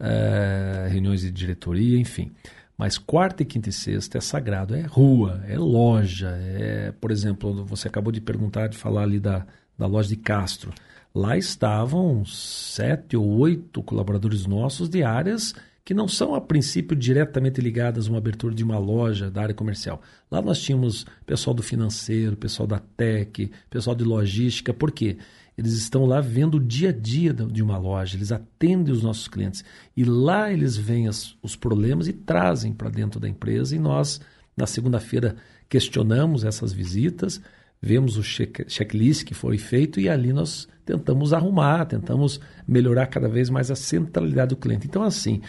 [0.00, 2.32] é, reuniões de diretoria, enfim.
[2.78, 7.64] Mas quarta e quinta e sexta é sagrado, é rua, é loja, é, por exemplo,
[7.64, 9.46] você acabou de perguntar, de falar ali da,
[9.78, 10.72] da loja de Castro.
[11.14, 15.54] Lá estavam sete ou oito colaboradores nossos de áreas
[15.86, 19.54] que não são a princípio diretamente ligadas a uma abertura de uma loja da área
[19.54, 20.02] comercial.
[20.28, 25.16] Lá nós tínhamos pessoal do financeiro, pessoal da tech, pessoal de logística, por quê?
[25.56, 29.28] Eles estão lá vendo o dia a dia de uma loja, eles atendem os nossos
[29.28, 29.64] clientes
[29.96, 34.20] e lá eles veem as, os problemas e trazem para dentro da empresa e nós,
[34.56, 35.36] na segunda-feira,
[35.68, 37.40] questionamos essas visitas,
[37.80, 43.28] vemos o check, checklist que foi feito e ali nós tentamos arrumar, tentamos melhorar cada
[43.28, 44.88] vez mais a centralidade do cliente.
[44.88, 45.40] Então, assim,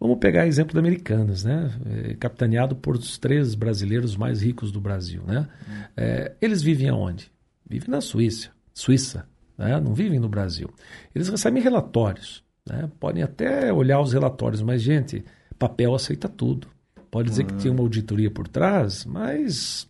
[0.00, 1.70] Vamos pegar exemplo da Americanas, né?
[1.84, 5.46] É, capitaneado por os três brasileiros mais ricos do Brasil, né?
[5.94, 7.30] É, eles vivem aonde?
[7.68, 9.78] Vivem na Suíça, Suíça, né?
[9.78, 10.70] não vivem no Brasil.
[11.14, 12.90] Eles recebem relatórios, né?
[12.98, 15.22] Podem até olhar os relatórios, mas gente,
[15.58, 16.66] papel aceita tudo.
[17.10, 19.86] Pode dizer que tem uma auditoria por trás, mas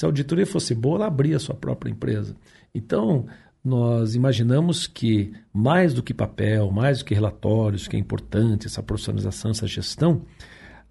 [0.00, 2.34] Se a auditoria fosse boa, ela abria a sua própria empresa.
[2.74, 3.26] Então,
[3.64, 8.82] nós imaginamos que mais do que papel, mais do que relatórios, que é importante essa
[8.82, 10.22] profissionalização, essa gestão,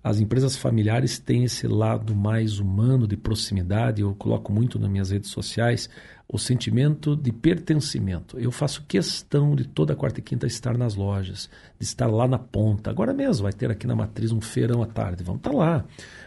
[0.02, 4.02] as empresas familiares têm esse lado mais humano de proximidade.
[4.02, 5.90] Eu coloco muito nas minhas redes sociais
[6.32, 8.40] o sentimento de pertencimento.
[8.40, 12.40] Eu faço questão de toda quarta e quinta estar nas lojas, de estar lá na
[12.40, 12.90] ponta.
[12.90, 15.24] Agora mesmo vai ter aqui na matriz um feirão à tarde.
[15.24, 15.84] Vamos estar lá.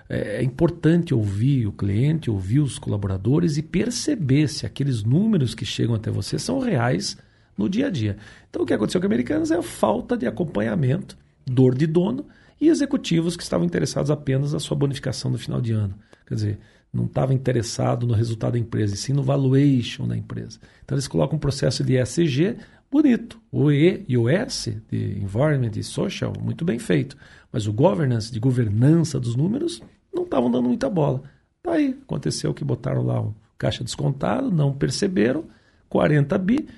[0.07, 5.65] É, é importante ouvir o cliente, ouvir os colaboradores e perceber se aqueles números que
[5.65, 7.17] chegam até você são reais
[7.57, 8.19] no dia a dia.
[8.51, 12.27] Então, o que aconteceu com os americanos é a falta de acompanhamento, dor de dono
[12.63, 15.97] e executivos que estavam interessados apenas na sua bonificação no final de ano.
[16.25, 16.59] Quer dizer,
[16.93, 20.61] não estava interessado no resultado da empresa, e sim no valuation da empresa.
[20.85, 23.41] Então eles colocam um processo de ESG bonito.
[23.51, 27.17] O E e o S, de Environment e Social, muito bem feito.
[27.51, 29.83] Mas o Governance, de governança dos números,
[30.15, 31.21] não estavam dando muita bola.
[31.65, 35.47] Tá aí, aconteceu que botaram lá um caixa descontado, não perceberam,
[35.89, 36.69] 40 bi,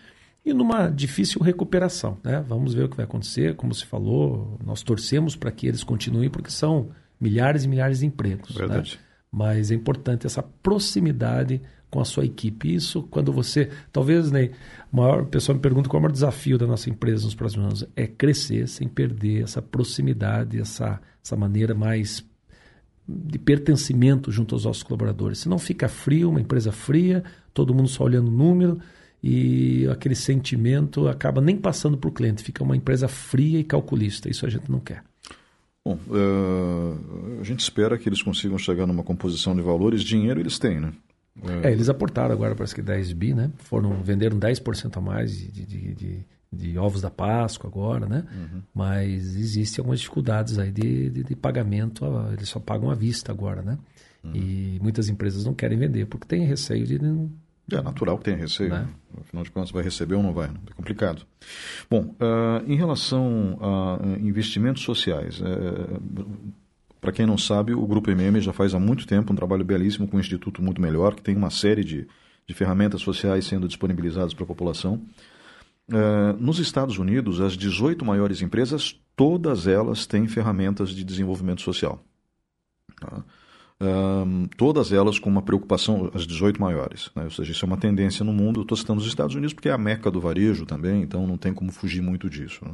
[0.45, 2.19] e numa difícil recuperação.
[2.23, 2.45] Né?
[2.47, 6.29] Vamos ver o que vai acontecer, como se falou, nós torcemos para que eles continuem,
[6.29, 8.51] porque são milhares e milhares de empregos.
[8.51, 8.59] Né?
[8.59, 8.93] Verdade.
[8.95, 9.05] Né?
[9.33, 12.75] Mas é importante essa proximidade com a sua equipe.
[12.75, 13.71] Isso quando você.
[13.91, 14.51] Talvez, né,
[14.93, 17.67] maior, o pessoal me pergunta qual é o maior desafio da nossa empresa nos próximos
[17.67, 17.87] anos.
[17.97, 22.25] É crescer sem perder essa proximidade, essa, essa maneira mais
[23.09, 25.39] de pertencimento junto aos nossos colaboradores.
[25.39, 28.81] Senão fica frio, uma empresa fria, todo mundo só olhando o número
[29.27, 34.29] e aquele sentimento acaba nem passando para o cliente, fica uma empresa fria e calculista.
[34.29, 35.03] Isso a gente não quer.
[35.83, 40.03] Bom, uh, a gente espera que eles consigam chegar numa composição de valores.
[40.03, 40.93] Dinheiro eles têm, né?
[41.63, 43.51] É, eles aportaram agora, parece que 10 bi, né?
[43.57, 48.25] Foram, venderam 10% a mais de, de, de, de, ovos da Páscoa agora, né?
[48.31, 48.61] Uhum.
[48.75, 53.63] Mas existem algumas dificuldades aí de, de, de, pagamento, eles só pagam à vista agora,
[53.63, 53.79] né?
[54.23, 54.33] Uhum.
[54.35, 56.99] E muitas empresas não querem vender porque têm receio de
[57.73, 58.71] é natural que tenha receio.
[58.71, 58.87] Né?
[59.21, 60.49] Afinal de contas, vai receber ou não vai?
[60.49, 60.57] Né?
[60.71, 61.23] É complicado.
[61.89, 66.01] Bom, uh, em relação a investimentos sociais, uh,
[67.01, 70.09] para quem não sabe, o Grupo MM já faz há muito tempo um trabalho belíssimo
[70.09, 72.07] com o Instituto Muito Melhor, que tem uma série de,
[72.47, 75.01] de ferramentas sociais sendo disponibilizadas para a população.
[75.89, 82.03] Uh, nos Estados Unidos, as 18 maiores empresas, todas elas têm ferramentas de desenvolvimento social.
[83.01, 83.23] Tá?
[83.81, 87.11] Um, todas elas com uma preocupação, as 18 maiores.
[87.15, 87.25] Né?
[87.25, 88.63] Ou seja, isso é uma tendência no mundo.
[88.63, 91.53] Estou citando os Estados Unidos porque é a meca do varejo também, então não tem
[91.53, 92.65] como fugir muito disso.
[92.65, 92.73] Né?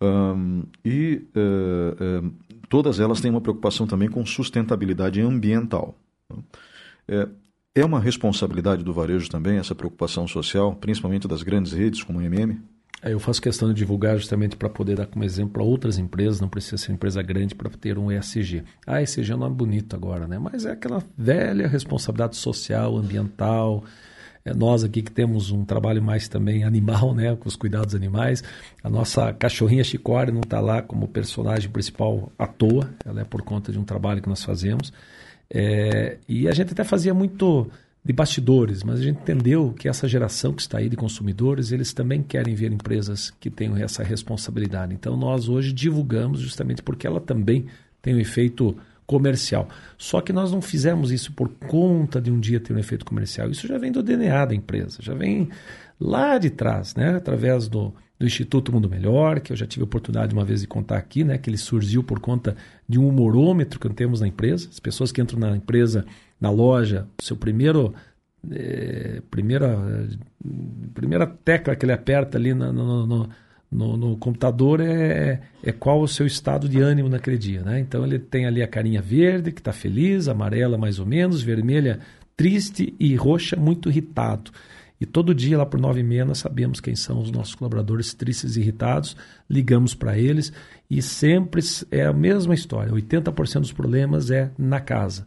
[0.00, 2.32] Um, e uh, uh,
[2.68, 5.94] todas elas têm uma preocupação também com sustentabilidade ambiental.
[6.28, 6.42] Né?
[7.08, 7.28] É,
[7.74, 12.24] é uma responsabilidade do varejo também essa preocupação social, principalmente das grandes redes como a
[12.24, 12.60] MM?
[13.04, 16.48] Eu faço questão de divulgar justamente para poder dar como exemplo para outras empresas, não
[16.48, 18.62] precisa ser empresa grande para ter um ESG.
[18.86, 20.38] Ah, ESG é um nome bonito agora, né?
[20.38, 23.82] Mas é aquela velha responsabilidade social, ambiental.
[24.44, 28.42] É nós aqui que temos um trabalho mais também animal, né, com os cuidados animais.
[28.82, 33.42] A nossa cachorrinha Chicore não está lá como personagem principal à toa, ela é por
[33.42, 34.92] conta de um trabalho que nós fazemos.
[35.52, 37.70] É, e a gente até fazia muito
[38.04, 41.92] de bastidores, mas a gente entendeu que essa geração que está aí de consumidores, eles
[41.92, 44.92] também querem ver empresas que tenham essa responsabilidade.
[44.92, 47.66] Então nós hoje divulgamos justamente porque ela também
[48.00, 49.68] tem um efeito comercial.
[49.96, 53.50] Só que nós não fizemos isso por conta de um dia ter um efeito comercial.
[53.50, 55.48] Isso já vem do DNA da empresa, já vem
[56.00, 57.16] lá de trás, né?
[57.16, 60.66] através do, do Instituto Mundo Melhor, que eu já tive a oportunidade uma vez de
[60.66, 61.38] contar aqui, né?
[61.38, 62.56] que ele surgiu por conta
[62.88, 64.68] de um humorômetro que temos na empresa.
[64.68, 66.04] As pessoas que entram na empresa
[66.42, 67.94] na loja, seu primeiro
[68.50, 70.08] é, primeira
[70.92, 73.28] primeira tecla que ele aperta ali no, no,
[73.70, 77.78] no, no, computador é, é qual o seu estado de ânimo naquele dia, né?
[77.78, 82.00] Então ele tem ali a carinha verde que está feliz, amarela mais ou menos, vermelha
[82.36, 84.50] triste e roxa muito irritado.
[85.00, 88.14] E todo dia, lá por nove e meia, nós sabemos quem são os nossos colaboradores
[88.14, 89.16] tristes e irritados,
[89.48, 90.52] ligamos para eles
[90.90, 95.24] e sempre é a mesma história: 80% dos problemas é na casa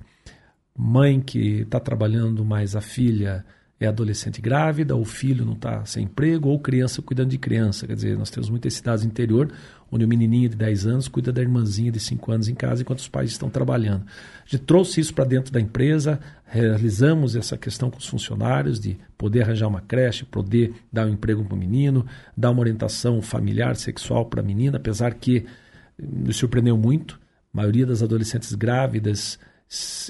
[0.78, 3.46] mãe que está trabalhando, mas a filha
[3.80, 7.86] é adolescente grávida, ou filho não está sem emprego, ou criança cuidando de criança.
[7.86, 9.52] Quer dizer, nós temos muitas cidades do interior
[9.92, 13.00] onde o menininho de 10 anos cuida da irmãzinha de 5 anos em casa enquanto
[13.00, 14.06] os pais estão trabalhando.
[14.06, 18.98] A gente trouxe isso para dentro da empresa, realizamos essa questão com os funcionários de
[19.18, 23.76] poder arranjar uma creche, poder dar um emprego para o menino, dar uma orientação familiar,
[23.76, 25.46] sexual para a menina, apesar que
[26.00, 27.20] me surpreendeu muito.
[27.54, 29.40] A maioria das adolescentes grávidas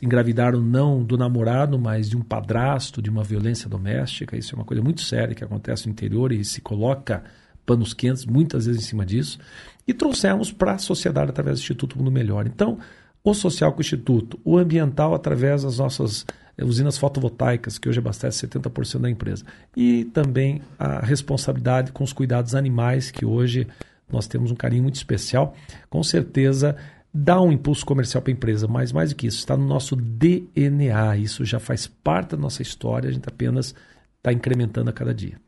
[0.04, 4.38] engravidaram não do namorado, mas de um padrasto, de uma violência doméstica.
[4.38, 7.23] Isso é uma coisa muito séria que acontece no interior e se coloca
[7.65, 9.39] panos quentes muitas vezes em cima disso.
[9.88, 12.45] E trouxemos para a sociedade através do Instituto Mundo Melhor.
[12.47, 12.78] Então,
[13.23, 16.25] o social com o Instituto, o ambiental através das nossas
[16.62, 19.43] usinas fotovoltaicas, que hoje abastece 70% da empresa.
[19.75, 23.67] E também a responsabilidade com os cuidados animais, que hoje
[24.10, 25.56] nós temos um carinho muito especial.
[25.89, 26.78] Com certeza
[27.17, 29.95] dá um impulso comercial para a empresa, mas mais do que isso, está no nosso
[29.95, 31.15] DNA.
[31.15, 33.73] Isso já faz parte da nossa história, a gente apenas
[34.17, 35.39] está incrementando a cada dia.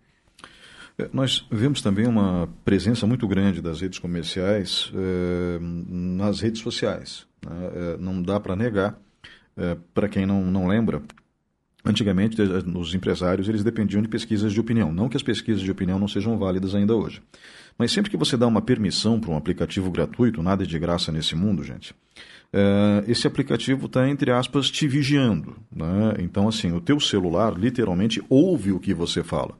[0.97, 7.27] É, nós vemos também uma presença muito grande das redes comerciais eh, nas redes sociais.
[7.45, 7.69] Né?
[7.73, 8.97] Eh, não dá para negar,
[9.57, 11.01] eh, para quem não, não lembra,
[11.83, 14.93] antigamente os empresários eles dependiam de pesquisas de opinião.
[14.93, 17.21] Não que as pesquisas de opinião não sejam válidas ainda hoje.
[17.77, 21.35] Mas sempre que você dá uma permissão para um aplicativo gratuito, nada de graça nesse
[21.35, 21.93] mundo, gente,
[22.51, 25.55] é, esse aplicativo está, entre aspas, te vigiando.
[25.71, 26.15] Né?
[26.19, 29.55] Então, assim, o teu celular literalmente ouve o que você fala.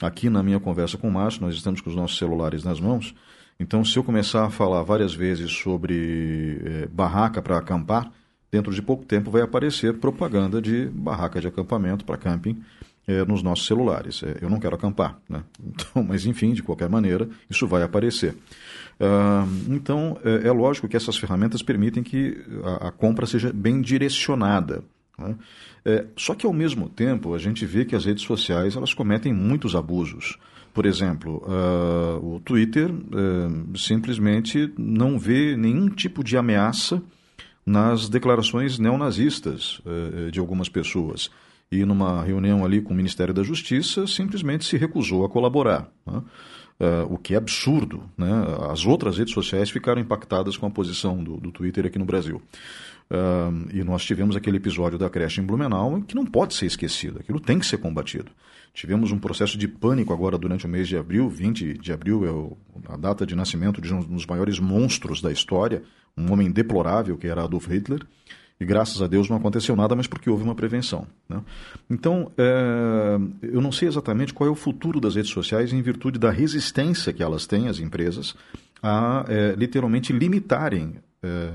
[0.00, 3.14] Aqui na minha conversa com o Márcio, nós estamos com os nossos celulares nas mãos.
[3.58, 8.10] Então, se eu começar a falar várias vezes sobre é, barraca para acampar,
[8.50, 12.60] dentro de pouco tempo vai aparecer propaganda de barraca de acampamento para camping
[13.06, 14.22] é, nos nossos celulares.
[14.22, 15.42] É, eu não quero acampar, né?
[15.74, 18.34] Então, mas enfim, de qualquer maneira, isso vai aparecer.
[19.00, 23.80] Uh, então, é, é, lógico que essas ferramentas permitem que a, a compra seja bem
[23.80, 24.84] direcionada.
[25.18, 25.34] Né?
[25.84, 29.32] É, só que, ao mesmo tempo, a gente vê que as redes sociais elas cometem
[29.32, 30.38] muitos abusos.
[30.72, 37.02] Por exemplo, uh, o Twitter uh, simplesmente não vê nenhum tipo de ameaça
[37.66, 39.80] nas declarações neonazistas
[40.30, 41.30] de algumas pessoas
[41.74, 45.88] e numa reunião ali com o Ministério da Justiça simplesmente se recusou a colaborar.
[46.06, 46.22] Né?
[46.80, 48.02] Uh, o que é absurdo.
[48.16, 48.30] Né?
[48.70, 52.40] As outras redes sociais ficaram impactadas com a posição do, do Twitter aqui no Brasil.
[53.10, 57.18] Uh, e nós tivemos aquele episódio da creche em Blumenau que não pode ser esquecido,
[57.20, 58.30] aquilo tem que ser combatido.
[58.72, 62.30] Tivemos um processo de pânico agora durante o mês de abril, 20 de abril é
[62.30, 62.56] o,
[62.88, 65.82] a data de nascimento de um dos maiores monstros da história,
[66.16, 68.00] um homem deplorável que era Adolf Hitler.
[68.60, 71.06] E graças a Deus não aconteceu nada, mas porque houve uma prevenção.
[71.28, 71.42] Né?
[71.90, 76.18] Então, é, eu não sei exatamente qual é o futuro das redes sociais em virtude
[76.18, 78.34] da resistência que elas têm, as empresas,
[78.80, 81.50] a é, literalmente limitarem é,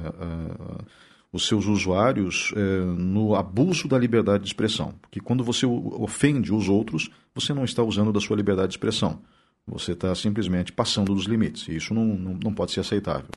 [1.31, 2.51] os seus usuários
[2.97, 4.95] no abuso da liberdade de expressão.
[4.99, 9.21] Porque quando você ofende os outros, você não está usando da sua liberdade de expressão.
[9.67, 11.67] Você está simplesmente passando dos limites.
[11.67, 13.29] E isso não, não, não pode ser aceitável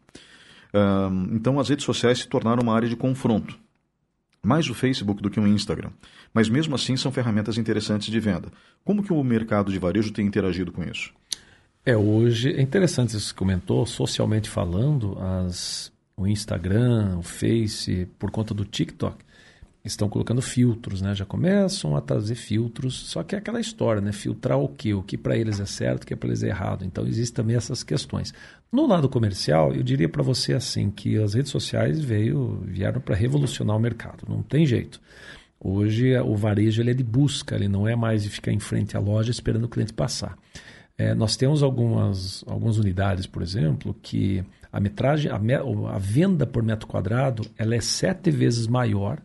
[1.33, 3.59] então as redes sociais se tornaram uma área de confronto.
[4.45, 5.91] Mais o Facebook do que o Instagram.
[6.35, 8.49] Mas mesmo assim são ferramentas interessantes de venda.
[8.85, 11.13] Como que o mercado de varejo tem interagido com isso?
[11.85, 18.31] É, hoje é interessante isso que comentou, socialmente falando, as, o Instagram, o Face, por
[18.31, 19.17] conta do TikTok,
[19.85, 21.15] estão colocando filtros, né?
[21.15, 24.13] Já começam a trazer filtros, só que é aquela história, né?
[24.13, 24.95] Filtrar o que?
[24.95, 26.85] O que para eles é certo, o que para eles é errado.
[26.85, 28.33] Então existem também essas questões.
[28.71, 33.17] No lado comercial, eu diria para você assim que as redes sociais veio, vieram para
[33.17, 34.25] revolucionar o mercado.
[34.29, 35.01] Não tem jeito.
[35.59, 38.97] Hoje o varejo ele é de busca, ele não é mais de ficar em frente
[38.97, 40.37] à loja esperando o cliente passar.
[40.97, 46.63] É, nós temos algumas, algumas unidades, por exemplo, que a metragem, a, a venda por
[46.63, 49.21] metro quadrado, ela é sete vezes maior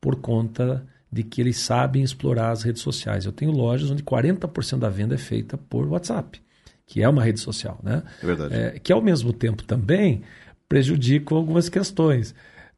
[0.00, 3.24] por conta de que eles sabem explorar as redes sociais.
[3.24, 6.40] Eu tenho lojas onde 40% da venda é feita por WhatsApp,
[6.86, 8.02] que é uma rede social, né?
[8.22, 8.54] É verdade.
[8.54, 10.22] É, que ao mesmo tempo também
[10.68, 12.34] prejudica algumas questões.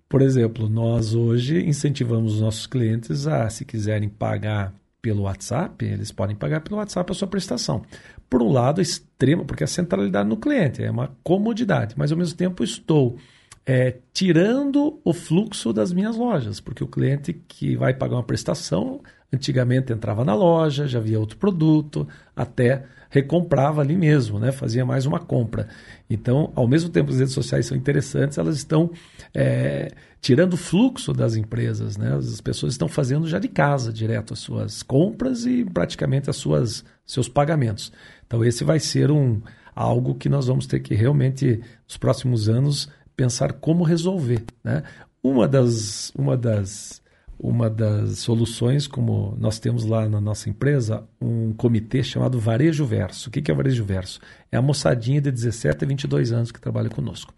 [0.09, 6.13] Por exemplo, nós hoje incentivamos os nossos clientes a, se quiserem pagar pelo WhatsApp, eles
[6.13, 7.83] podem pagar pelo WhatsApp a sua prestação.
[8.31, 12.19] Por um lado, extremo, porque é a centralidade no cliente, é uma comodidade, mas ao
[12.19, 13.19] mesmo tempo estou
[13.64, 19.01] é, tirando o fluxo das minhas lojas, porque o cliente que vai pagar uma prestação,
[19.33, 24.51] antigamente entrava na loja, já via outro produto, até recomprava ali mesmo, né?
[24.51, 25.68] fazia mais uma compra.
[26.09, 28.90] Então, ao mesmo tempo que as redes sociais são interessantes, elas estão
[29.35, 31.98] é, tirando o fluxo das empresas.
[31.98, 32.14] Né?
[32.14, 36.85] As pessoas estão fazendo já de casa direto as suas compras e praticamente as suas
[37.05, 37.92] seus pagamentos.
[38.27, 39.42] Então, esse vai ser um
[39.75, 44.44] algo que nós vamos ter que realmente, nos próximos anos, pensar como resolver.
[44.62, 44.83] Né?
[45.22, 47.03] Uma, das, uma, das,
[47.38, 53.28] uma das soluções, como nós temos lá na nossa empresa, um comitê chamado Varejo Verso.
[53.28, 54.20] O que é Varejo Verso?
[54.51, 57.32] É a moçadinha de 17 a 22 anos que trabalha conosco.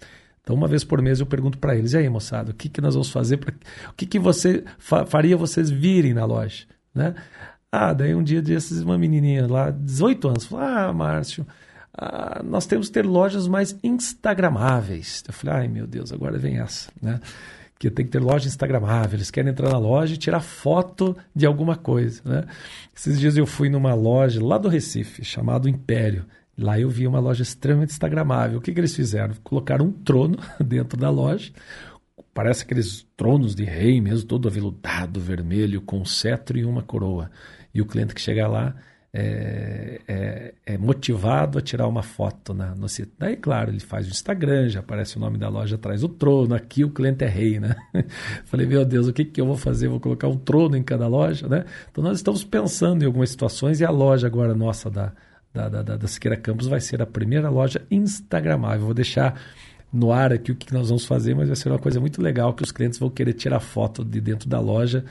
[0.44, 2.80] Então, uma vez por mês eu pergunto para eles: e aí, moçada, o que, que
[2.80, 3.38] nós vamos fazer?
[3.38, 3.52] Pra...
[3.88, 6.66] O que, que você fa faria vocês virem na loja?
[6.94, 7.14] Né?
[7.72, 11.46] Ah, daí um dia desses, uma menininha lá, 18 anos, falou: Ah, Márcio,
[11.96, 15.22] ah, nós temos que ter lojas mais instagramáveis.
[15.26, 17.20] Eu falei, ai meu Deus, agora vem essa, né?
[17.78, 19.16] Que tem que ter loja instagramável.
[19.16, 22.44] Eles querem entrar na loja e tirar foto de alguma coisa, né?
[22.94, 26.24] Esses dias eu fui numa loja lá do Recife, chamado Império.
[26.58, 28.58] Lá eu vi uma loja extremamente instagramável.
[28.58, 29.34] O que, que eles fizeram?
[29.42, 31.52] Colocaram um trono dentro da loja,
[32.32, 37.30] parece aqueles tronos de rei mesmo, todo aveludado, vermelho, com cetro e uma coroa.
[37.72, 38.74] E o cliente que chega lá
[39.16, 43.12] é, é, é, motivado a tirar uma foto na, no sítio.
[43.16, 46.52] Daí, claro, ele faz o Instagram, já aparece o nome da loja atrás do trono,
[46.52, 47.76] aqui o cliente é rei, né?
[48.44, 49.86] Falei, meu Deus, o que, que eu vou fazer?
[49.86, 51.64] Vou colocar um trono em cada loja, né?
[51.92, 55.12] Então nós estamos pensando em algumas situações e a loja agora nossa da,
[55.52, 58.86] da, da, da, da Siqueira Campos vai ser a primeira loja instagramável.
[58.86, 59.40] Vou deixar
[59.92, 62.52] no ar aqui o que nós vamos fazer, mas vai ser uma coisa muito legal
[62.52, 65.04] que os clientes vão querer tirar foto de dentro da loja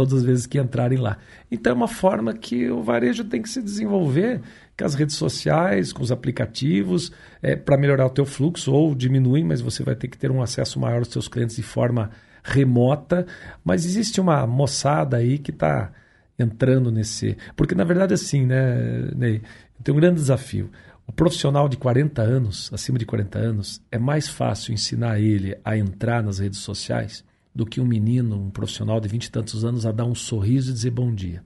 [0.00, 1.18] todas as vezes que entrarem lá.
[1.50, 4.40] Então é uma forma que o varejo tem que se desenvolver
[4.78, 9.44] com as redes sociais, com os aplicativos, é, para melhorar o teu fluxo ou diminuir,
[9.44, 12.10] mas você vai ter que ter um acesso maior aos seus clientes de forma
[12.42, 13.26] remota.
[13.62, 15.92] Mas existe uma moçada aí que está
[16.38, 17.36] entrando nesse...
[17.54, 19.42] Porque na verdade assim, né, Ney,
[19.84, 20.70] tem um grande desafio.
[21.06, 25.76] O profissional de 40 anos, acima de 40 anos, é mais fácil ensinar ele a
[25.76, 27.22] entrar nas redes sociais
[27.54, 30.70] do que um menino, um profissional de vinte e tantos anos, a dar um sorriso
[30.70, 31.42] e dizer bom dia.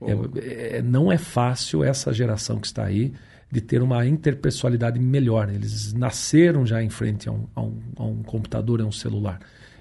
[0.00, 3.12] É, é, não é fácil essa geração que está aí
[3.50, 5.48] de ter uma interpessoalidade melhor.
[5.48, 9.40] Eles nasceram já em frente a um, a um, a um computador, a um celular.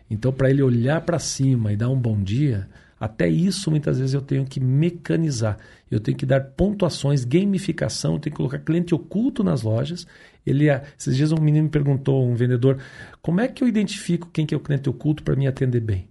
[0.09, 4.13] Então, para ele olhar para cima e dar um bom dia, até isso muitas vezes
[4.13, 5.57] eu tenho que mecanizar.
[5.89, 10.05] Eu tenho que dar pontuações, gamificação, eu tenho que colocar cliente oculto nas lojas.
[10.45, 10.67] Ele,
[10.97, 12.77] esses dias um menino me perguntou, um vendedor,
[13.21, 16.07] como é que eu identifico quem que é o cliente oculto para me atender bem?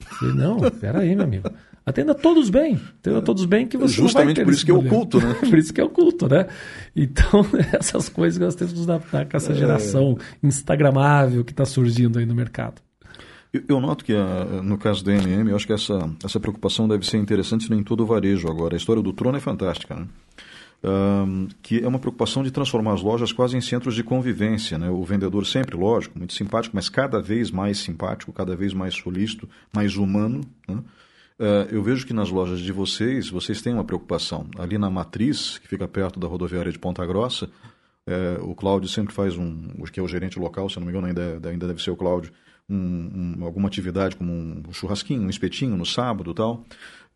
[0.00, 1.50] Eu falei, não, espera aí, meu amigo.
[1.86, 2.80] Atenda todos bem.
[2.98, 5.34] Atenda todos bem que você Justamente não vai por isso que é oculto, né?
[5.48, 6.46] por isso que é oculto, né?
[6.96, 9.54] Então, essas coisas que nós temos que nos adaptar com essa é.
[9.54, 10.46] geração é...
[10.46, 12.80] instagramável que está surgindo aí no mercado.
[13.68, 17.06] Eu noto que, ah, no caso da MM, eu acho que essa, essa preocupação deve
[17.06, 18.74] ser interessante em todo o varejo agora.
[18.74, 20.08] A história do trono é fantástica, né?
[20.86, 24.76] Um, que é uma preocupação de transformar as lojas quase em centros de convivência.
[24.76, 24.90] Né?
[24.90, 29.48] O vendedor sempre, lógico, muito simpático, mas cada vez mais simpático, cada vez mais solícito,
[29.72, 30.42] mais humano.
[30.68, 30.74] Né?
[31.40, 34.46] Uh, eu vejo que nas lojas de vocês, vocês têm uma preocupação.
[34.58, 37.46] Ali na Matriz, que fica perto da rodoviária de Ponta Grossa,
[38.06, 41.06] uh, o Cláudio sempre faz um, que é o gerente local, se não me engano
[41.06, 42.30] ainda, ainda deve ser o Cláudio,
[42.68, 46.64] um, um, alguma atividade como um churrasquinho, um espetinho no sábado tal.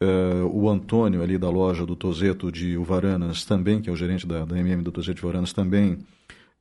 [0.01, 4.26] Uh, o Antônio ali da loja do Tozeto de Uvaranas também, que é o gerente
[4.26, 5.94] da, da MM do Tozeto de Uvaranas, também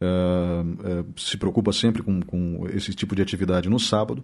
[0.01, 4.23] uh, uh, se preocupa sempre com, com esse tipo de atividade no sábado.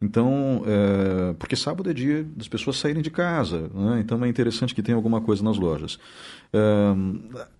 [0.00, 4.00] Então, é, porque sábado é dia das pessoas saírem de casa, né?
[4.00, 5.98] então é interessante que tenha alguma coisa nas lojas.
[6.52, 6.60] É,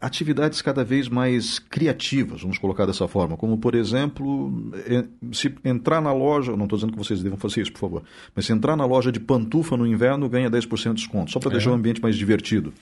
[0.00, 6.00] atividades cada vez mais criativas, vamos colocar dessa forma, como por exemplo, é, se entrar
[6.00, 8.02] na loja, não estou dizendo que vocês devam fazer isso, por favor,
[8.34, 11.52] mas se entrar na loja de pantufa no inverno, ganha 10% de desconto, só para
[11.52, 12.72] deixar o ambiente mais divertido.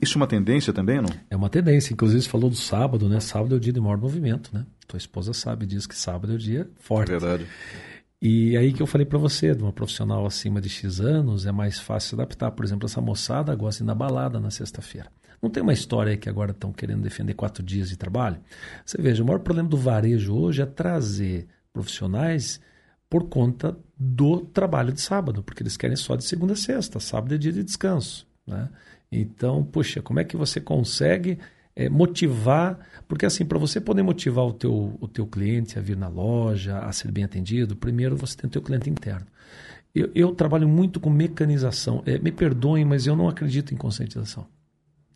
[0.00, 1.10] Isso é uma tendência também, não?
[1.30, 3.20] É uma tendência, inclusive você falou do sábado, né?
[3.20, 4.64] Sábado é o dia de maior movimento, né?
[4.86, 7.12] Tua esposa sabe disso, que sábado é o dia forte.
[7.12, 7.46] É verdade.
[8.20, 11.52] E aí que eu falei para você, de uma profissional acima de X anos, é
[11.52, 12.50] mais fácil adaptar.
[12.50, 15.10] Por exemplo, essa moçada gosta de ir na balada na sexta-feira.
[15.40, 18.40] Não tem uma história que agora estão querendo defender quatro dias de trabalho?
[18.84, 22.60] Você veja, o maior problema do varejo hoje é trazer profissionais
[23.08, 27.34] por conta do trabalho de sábado, porque eles querem só de segunda a sexta, sábado
[27.34, 28.26] é dia de descanso.
[28.44, 28.68] Né?
[29.10, 31.38] Então, puxa, como é que você consegue
[31.78, 32.76] é, motivar,
[33.06, 36.80] porque assim, para você poder motivar o teu, o teu cliente a vir na loja,
[36.80, 39.24] a ser bem atendido, primeiro você tem o teu cliente interno.
[39.94, 42.02] Eu, eu trabalho muito com mecanização.
[42.04, 44.44] É, me perdoem, mas eu não acredito em conscientização.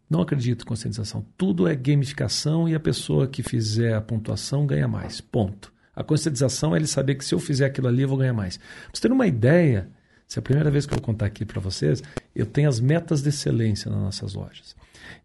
[0.09, 1.27] Não acredito em conscientização.
[1.37, 5.21] Tudo é gamificação e a pessoa que fizer a pontuação ganha mais.
[5.21, 5.73] Ponto.
[5.97, 8.57] A conscientização é ele saber que se eu fizer aquilo ali, eu vou ganhar mais.
[8.57, 9.89] Para você ter uma ideia,
[10.29, 12.03] se é a primeira vez que eu vou contar aqui para vocês,
[12.35, 14.77] eu tenho as metas de excelência nas nossas lojas.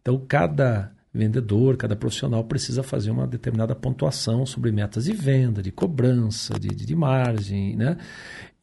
[0.01, 5.71] Então, cada vendedor, cada profissional precisa fazer uma determinada pontuação sobre metas de venda, de
[5.71, 7.97] cobrança, de, de, de margem, né?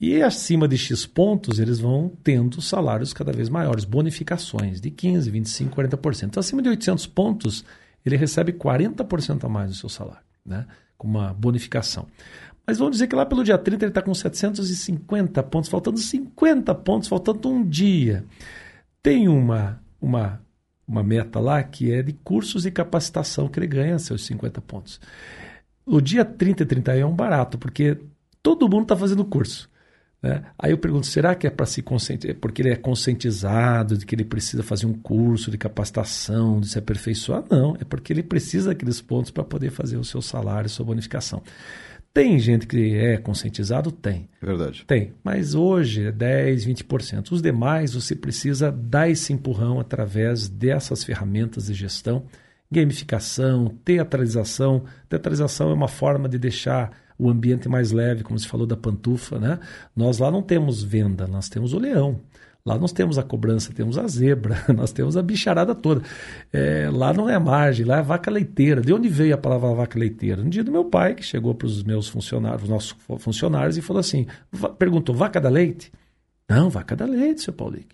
[0.01, 5.31] E acima de X pontos, eles vão tendo salários cada vez maiores, bonificações de 15%,
[5.31, 6.23] 25%, 40%.
[6.25, 7.65] Então, acima de 800 pontos,
[8.05, 10.67] ele recebe 40% a mais do seu salário, né?
[10.97, 12.07] com uma bonificação.
[12.67, 16.75] Mas vamos dizer que lá pelo dia 30 ele está com 750 pontos, faltando 50
[16.77, 18.25] pontos, faltando um dia.
[19.03, 20.41] Tem uma, uma
[20.87, 25.01] uma meta lá que é de cursos e capacitação que ele ganha seus 50 pontos.
[25.87, 27.99] O dia 30 e 31 é um barato, porque
[28.43, 29.71] todo mundo está fazendo curso.
[30.23, 30.43] Né?
[30.59, 32.37] Aí eu pergunto, será que é para se conscientizar?
[32.41, 36.79] Porque ele é conscientizado de que ele precisa fazer um curso de capacitação, de se
[36.79, 37.45] aperfeiçoar?
[37.51, 41.43] Não, é porque ele precisa daqueles pontos para poder fazer o seu salário, sua bonificação.
[42.15, 43.91] Tem gente que é conscientizado?
[43.91, 44.29] Tem.
[44.41, 44.85] É verdade.
[44.87, 45.13] Tem.
[45.25, 47.33] Mas hoje é 10, 20%.
[47.33, 52.27] Os demais você precisa dar esse empurrão através dessas ferramentas de gestão.
[52.71, 54.85] Gamificação, teatralização.
[55.09, 59.41] Teatralização é uma forma de deixar o ambiente mais leve, como se falou da pantufa,
[59.41, 59.59] né?
[59.95, 62.21] Nós lá não temos venda, nós temos o leão.
[62.67, 66.03] Lá nós temos a cobrança, temos a zebra, nós temos a bicharada toda.
[66.51, 68.81] É, lá não é margem, lá é vaca leiteira.
[68.81, 70.43] De onde veio a palavra vaca leiteira?
[70.43, 73.83] No dia do meu pai, que chegou para os meus funcionários, os nossos funcionários, e
[73.83, 74.27] falou assim:
[74.79, 75.93] perguntou, vaca da leite?
[76.49, 77.85] Não, vaca da leite, seu Paulinho.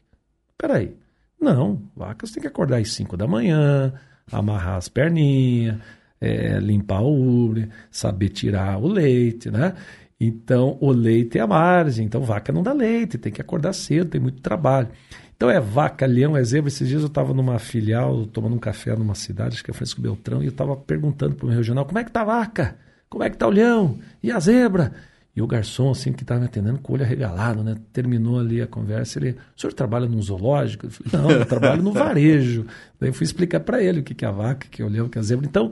[0.56, 0.94] Peraí.
[1.40, 3.94] Não, vacas tem que acordar às 5 da manhã,
[4.30, 5.78] amarrar as perninhas,
[6.20, 9.74] é, limpar o ubre, saber tirar o leite, né?
[10.20, 12.04] Então, o leite é a margem.
[12.04, 14.88] Então, vaca não dá leite, tem que acordar cedo, tem muito trabalho.
[15.34, 16.68] Então, é vaca, leão, é zebra.
[16.68, 20.02] Esses dias eu estava numa filial, tomando um café numa cidade, acho que é Francisco
[20.02, 22.76] Beltrão, e eu estava perguntando para o meu regional, como é que tá a vaca?
[23.08, 23.98] Como é que tá o leão?
[24.22, 24.92] E a zebra?
[25.34, 27.76] E o garçom, assim, que estava me atendendo, com o olho arregalado, né?
[27.92, 30.86] Terminou ali a conversa, ele, o senhor trabalha num zoológico?
[30.86, 32.66] Eu falei, não, eu trabalho no varejo.
[32.98, 34.88] Daí eu fui explicar para ele o que é a vaca, o que é o
[34.88, 35.46] leão, o que é a zebra.
[35.46, 35.70] Então,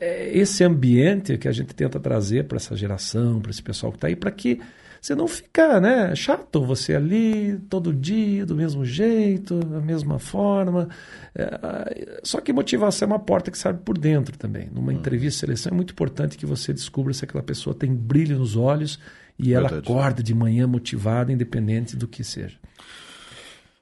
[0.00, 3.98] é esse ambiente que a gente tenta trazer para essa geração, para esse pessoal que
[3.98, 4.60] está aí, para que
[5.00, 10.88] você não fica né, chato, você ali todo dia, do mesmo jeito, da mesma forma.
[11.34, 14.68] É, só que motivação é uma porta que sabe por dentro também.
[14.72, 14.96] Numa hum.
[14.96, 18.56] entrevista de seleção é muito importante que você descubra se aquela pessoa tem brilho nos
[18.56, 18.98] olhos
[19.38, 19.74] e Verdade.
[19.74, 22.56] ela acorda de manhã motivada, independente do que seja.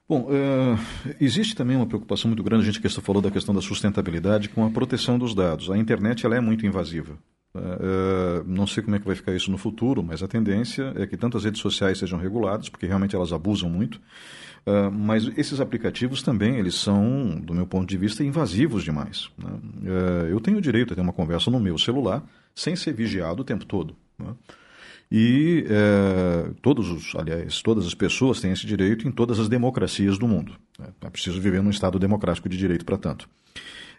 [0.07, 0.79] Bom, uh,
[1.19, 4.63] existe também uma preocupação muito grande, a gente que falou da questão da sustentabilidade com
[4.63, 5.71] a proteção dos dados.
[5.71, 7.17] A internet ela é muito invasiva.
[7.55, 11.07] Uh, não sei como é que vai ficar isso no futuro, mas a tendência é
[11.07, 13.95] que tanto as redes sociais sejam reguladas, porque realmente elas abusam muito,
[14.65, 19.29] uh, mas esses aplicativos também, eles são, do meu ponto de vista, invasivos demais.
[19.37, 19.49] Né?
[19.49, 22.21] Uh, eu tenho o direito a ter uma conversa no meu celular
[22.53, 23.95] sem ser vigiado o tempo todo.
[24.19, 24.33] Né?
[25.09, 25.63] E
[26.63, 30.53] todos os, aliás, todas as pessoas têm esse direito em todas as democracias do mundo.
[30.79, 30.87] Né?
[31.01, 33.29] É preciso viver num Estado democrático de direito para tanto.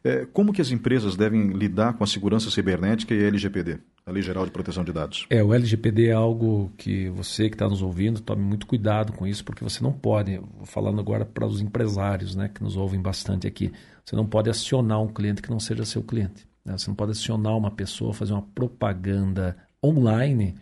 [0.05, 4.11] É, como que as empresas devem lidar com a segurança cibernética e a LGPD, a
[4.11, 5.27] Lei Geral de Proteção de Dados?
[5.31, 9.27] É, o LGPD é algo que você que está nos ouvindo, tome muito cuidado com
[9.27, 13.47] isso, porque você não pode, falando agora para os empresários né, que nos ouvem bastante
[13.47, 13.73] aqui,
[14.05, 16.47] você não pode acionar um cliente que não seja seu cliente.
[16.65, 16.77] Né?
[16.77, 20.55] Você não pode acionar uma pessoa, fazer uma propaganda online,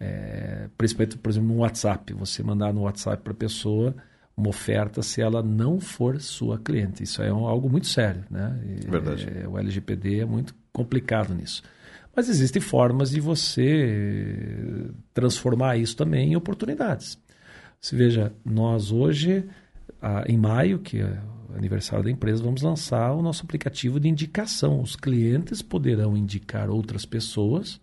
[0.00, 2.12] é, principalmente, por exemplo, no WhatsApp.
[2.14, 3.94] Você mandar no WhatsApp para a pessoa
[4.36, 7.02] uma oferta se ela não for sua cliente.
[7.02, 8.24] Isso é um, algo muito sério.
[8.30, 8.60] Né?
[8.64, 9.28] E, Verdade.
[9.32, 11.62] É, o LGPD é muito complicado nisso.
[12.14, 17.18] Mas existem formas de você transformar isso também em oportunidades.
[17.80, 19.44] Se veja, nós hoje,
[20.26, 21.20] em maio, que é
[21.50, 24.80] o aniversário da empresa, vamos lançar o nosso aplicativo de indicação.
[24.80, 27.80] Os clientes poderão indicar outras pessoas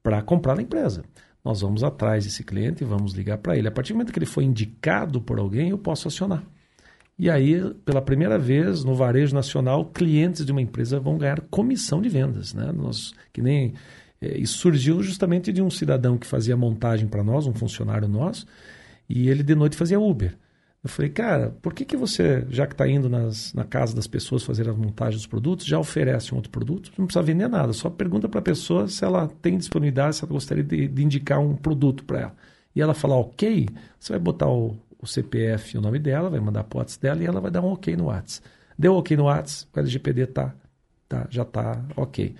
[0.00, 1.04] para comprar na empresa
[1.44, 3.68] nós vamos atrás desse cliente e vamos ligar para ele.
[3.68, 6.42] A partir do momento que ele foi indicado por alguém, eu posso acionar.
[7.18, 12.00] E aí, pela primeira vez no varejo nacional, clientes de uma empresa vão ganhar comissão
[12.00, 12.54] de vendas.
[12.54, 12.72] Né?
[12.72, 13.74] Nós, que nem,
[14.20, 18.46] é, isso surgiu justamente de um cidadão que fazia montagem para nós, um funcionário nosso,
[19.08, 20.34] e ele de noite fazia Uber.
[20.84, 24.06] Eu falei, cara, por que, que você, já que está indo nas, na casa das
[24.06, 26.92] pessoas fazer a montagem dos produtos, já oferece um outro produto?
[26.98, 30.32] Não precisa vender nada, só pergunta para a pessoa se ela tem disponibilidade, se ela
[30.34, 32.36] gostaria de, de indicar um produto para ela.
[32.76, 33.66] E ela falar ok,
[33.98, 37.22] você vai botar o, o CPF e o nome dela, vai mandar a WhatsApp dela
[37.22, 38.46] e ela vai dar um ok no WhatsApp.
[38.78, 40.54] Deu ok no WhatsApp, o LGPD tá,
[41.08, 42.34] tá, já está ok.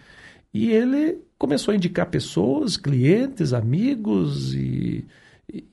[0.53, 5.07] E ele começou a indicar pessoas, clientes, amigos e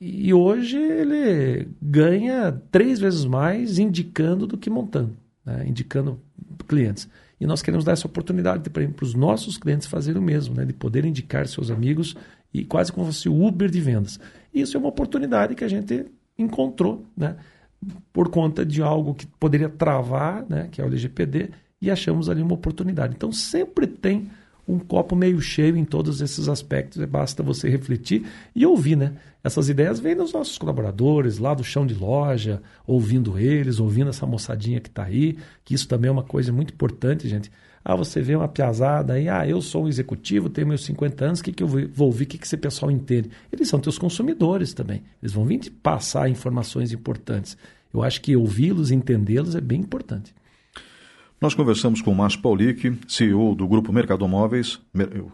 [0.00, 5.64] e hoje ele ganha três vezes mais indicando do que montando, né?
[5.66, 6.20] indicando
[6.68, 7.08] clientes.
[7.40, 10.64] E nós queremos dar essa oportunidade para os nossos clientes fazerem o mesmo, né?
[10.64, 12.14] de poder indicar seus amigos
[12.52, 14.20] e quase como se fosse o Uber de vendas.
[14.54, 16.06] Isso é uma oportunidade que a gente
[16.38, 17.36] encontrou né?
[18.12, 20.68] por conta de algo que poderia travar, né?
[20.70, 21.50] que é o LGPD,
[21.80, 23.14] e achamos ali uma oportunidade.
[23.16, 24.30] Então sempre tem
[24.66, 29.14] um copo meio cheio em todos esses aspectos, basta você refletir e ouvir, né?
[29.44, 34.24] Essas ideias vêm dos nossos colaboradores, lá do chão de loja, ouvindo eles, ouvindo essa
[34.24, 37.50] moçadinha que está aí, que isso também é uma coisa muito importante, gente.
[37.84, 41.40] Ah, você vê uma piazada aí, ah, eu sou um executivo, tenho meus 50 anos,
[41.40, 43.30] o que, que eu vou ouvir, o que, que esse pessoal entende?
[43.52, 47.56] Eles são teus consumidores também, eles vão vir te passar informações importantes.
[47.92, 50.32] Eu acho que ouvi-los entendê-los é bem importante.
[51.42, 54.80] Nós conversamos com o Márcio Paulic, CEO do Grupo Mercado Móveis,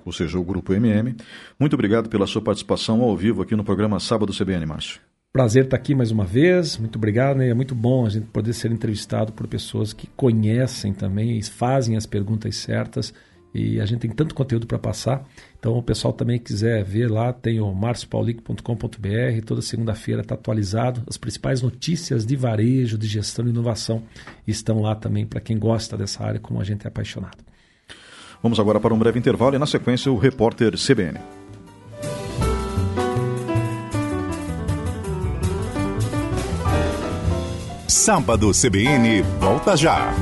[0.06, 1.14] ou seja, o Grupo MM.
[1.60, 5.02] Muito obrigado pela sua participação ao vivo aqui no programa Sábado CBN, Márcio.
[5.30, 6.78] Prazer estar aqui mais uma vez.
[6.78, 7.36] Muito obrigado.
[7.36, 7.50] Né?
[7.50, 12.06] É muito bom a gente poder ser entrevistado por pessoas que conhecem também, fazem as
[12.06, 13.12] perguntas certas
[13.54, 15.28] e a gente tem tanto conteúdo para passar.
[15.58, 21.02] Então, o pessoal também quiser ver lá, tem o marciopaulic.com.br, toda segunda-feira está atualizado.
[21.08, 24.02] As principais notícias de varejo, de gestão e inovação
[24.46, 27.38] estão lá também para quem gosta dessa área, como a gente é apaixonado.
[28.40, 31.18] Vamos agora para um breve intervalo e, na sequência, o repórter CBN.
[37.88, 40.14] Sábado CBN volta já.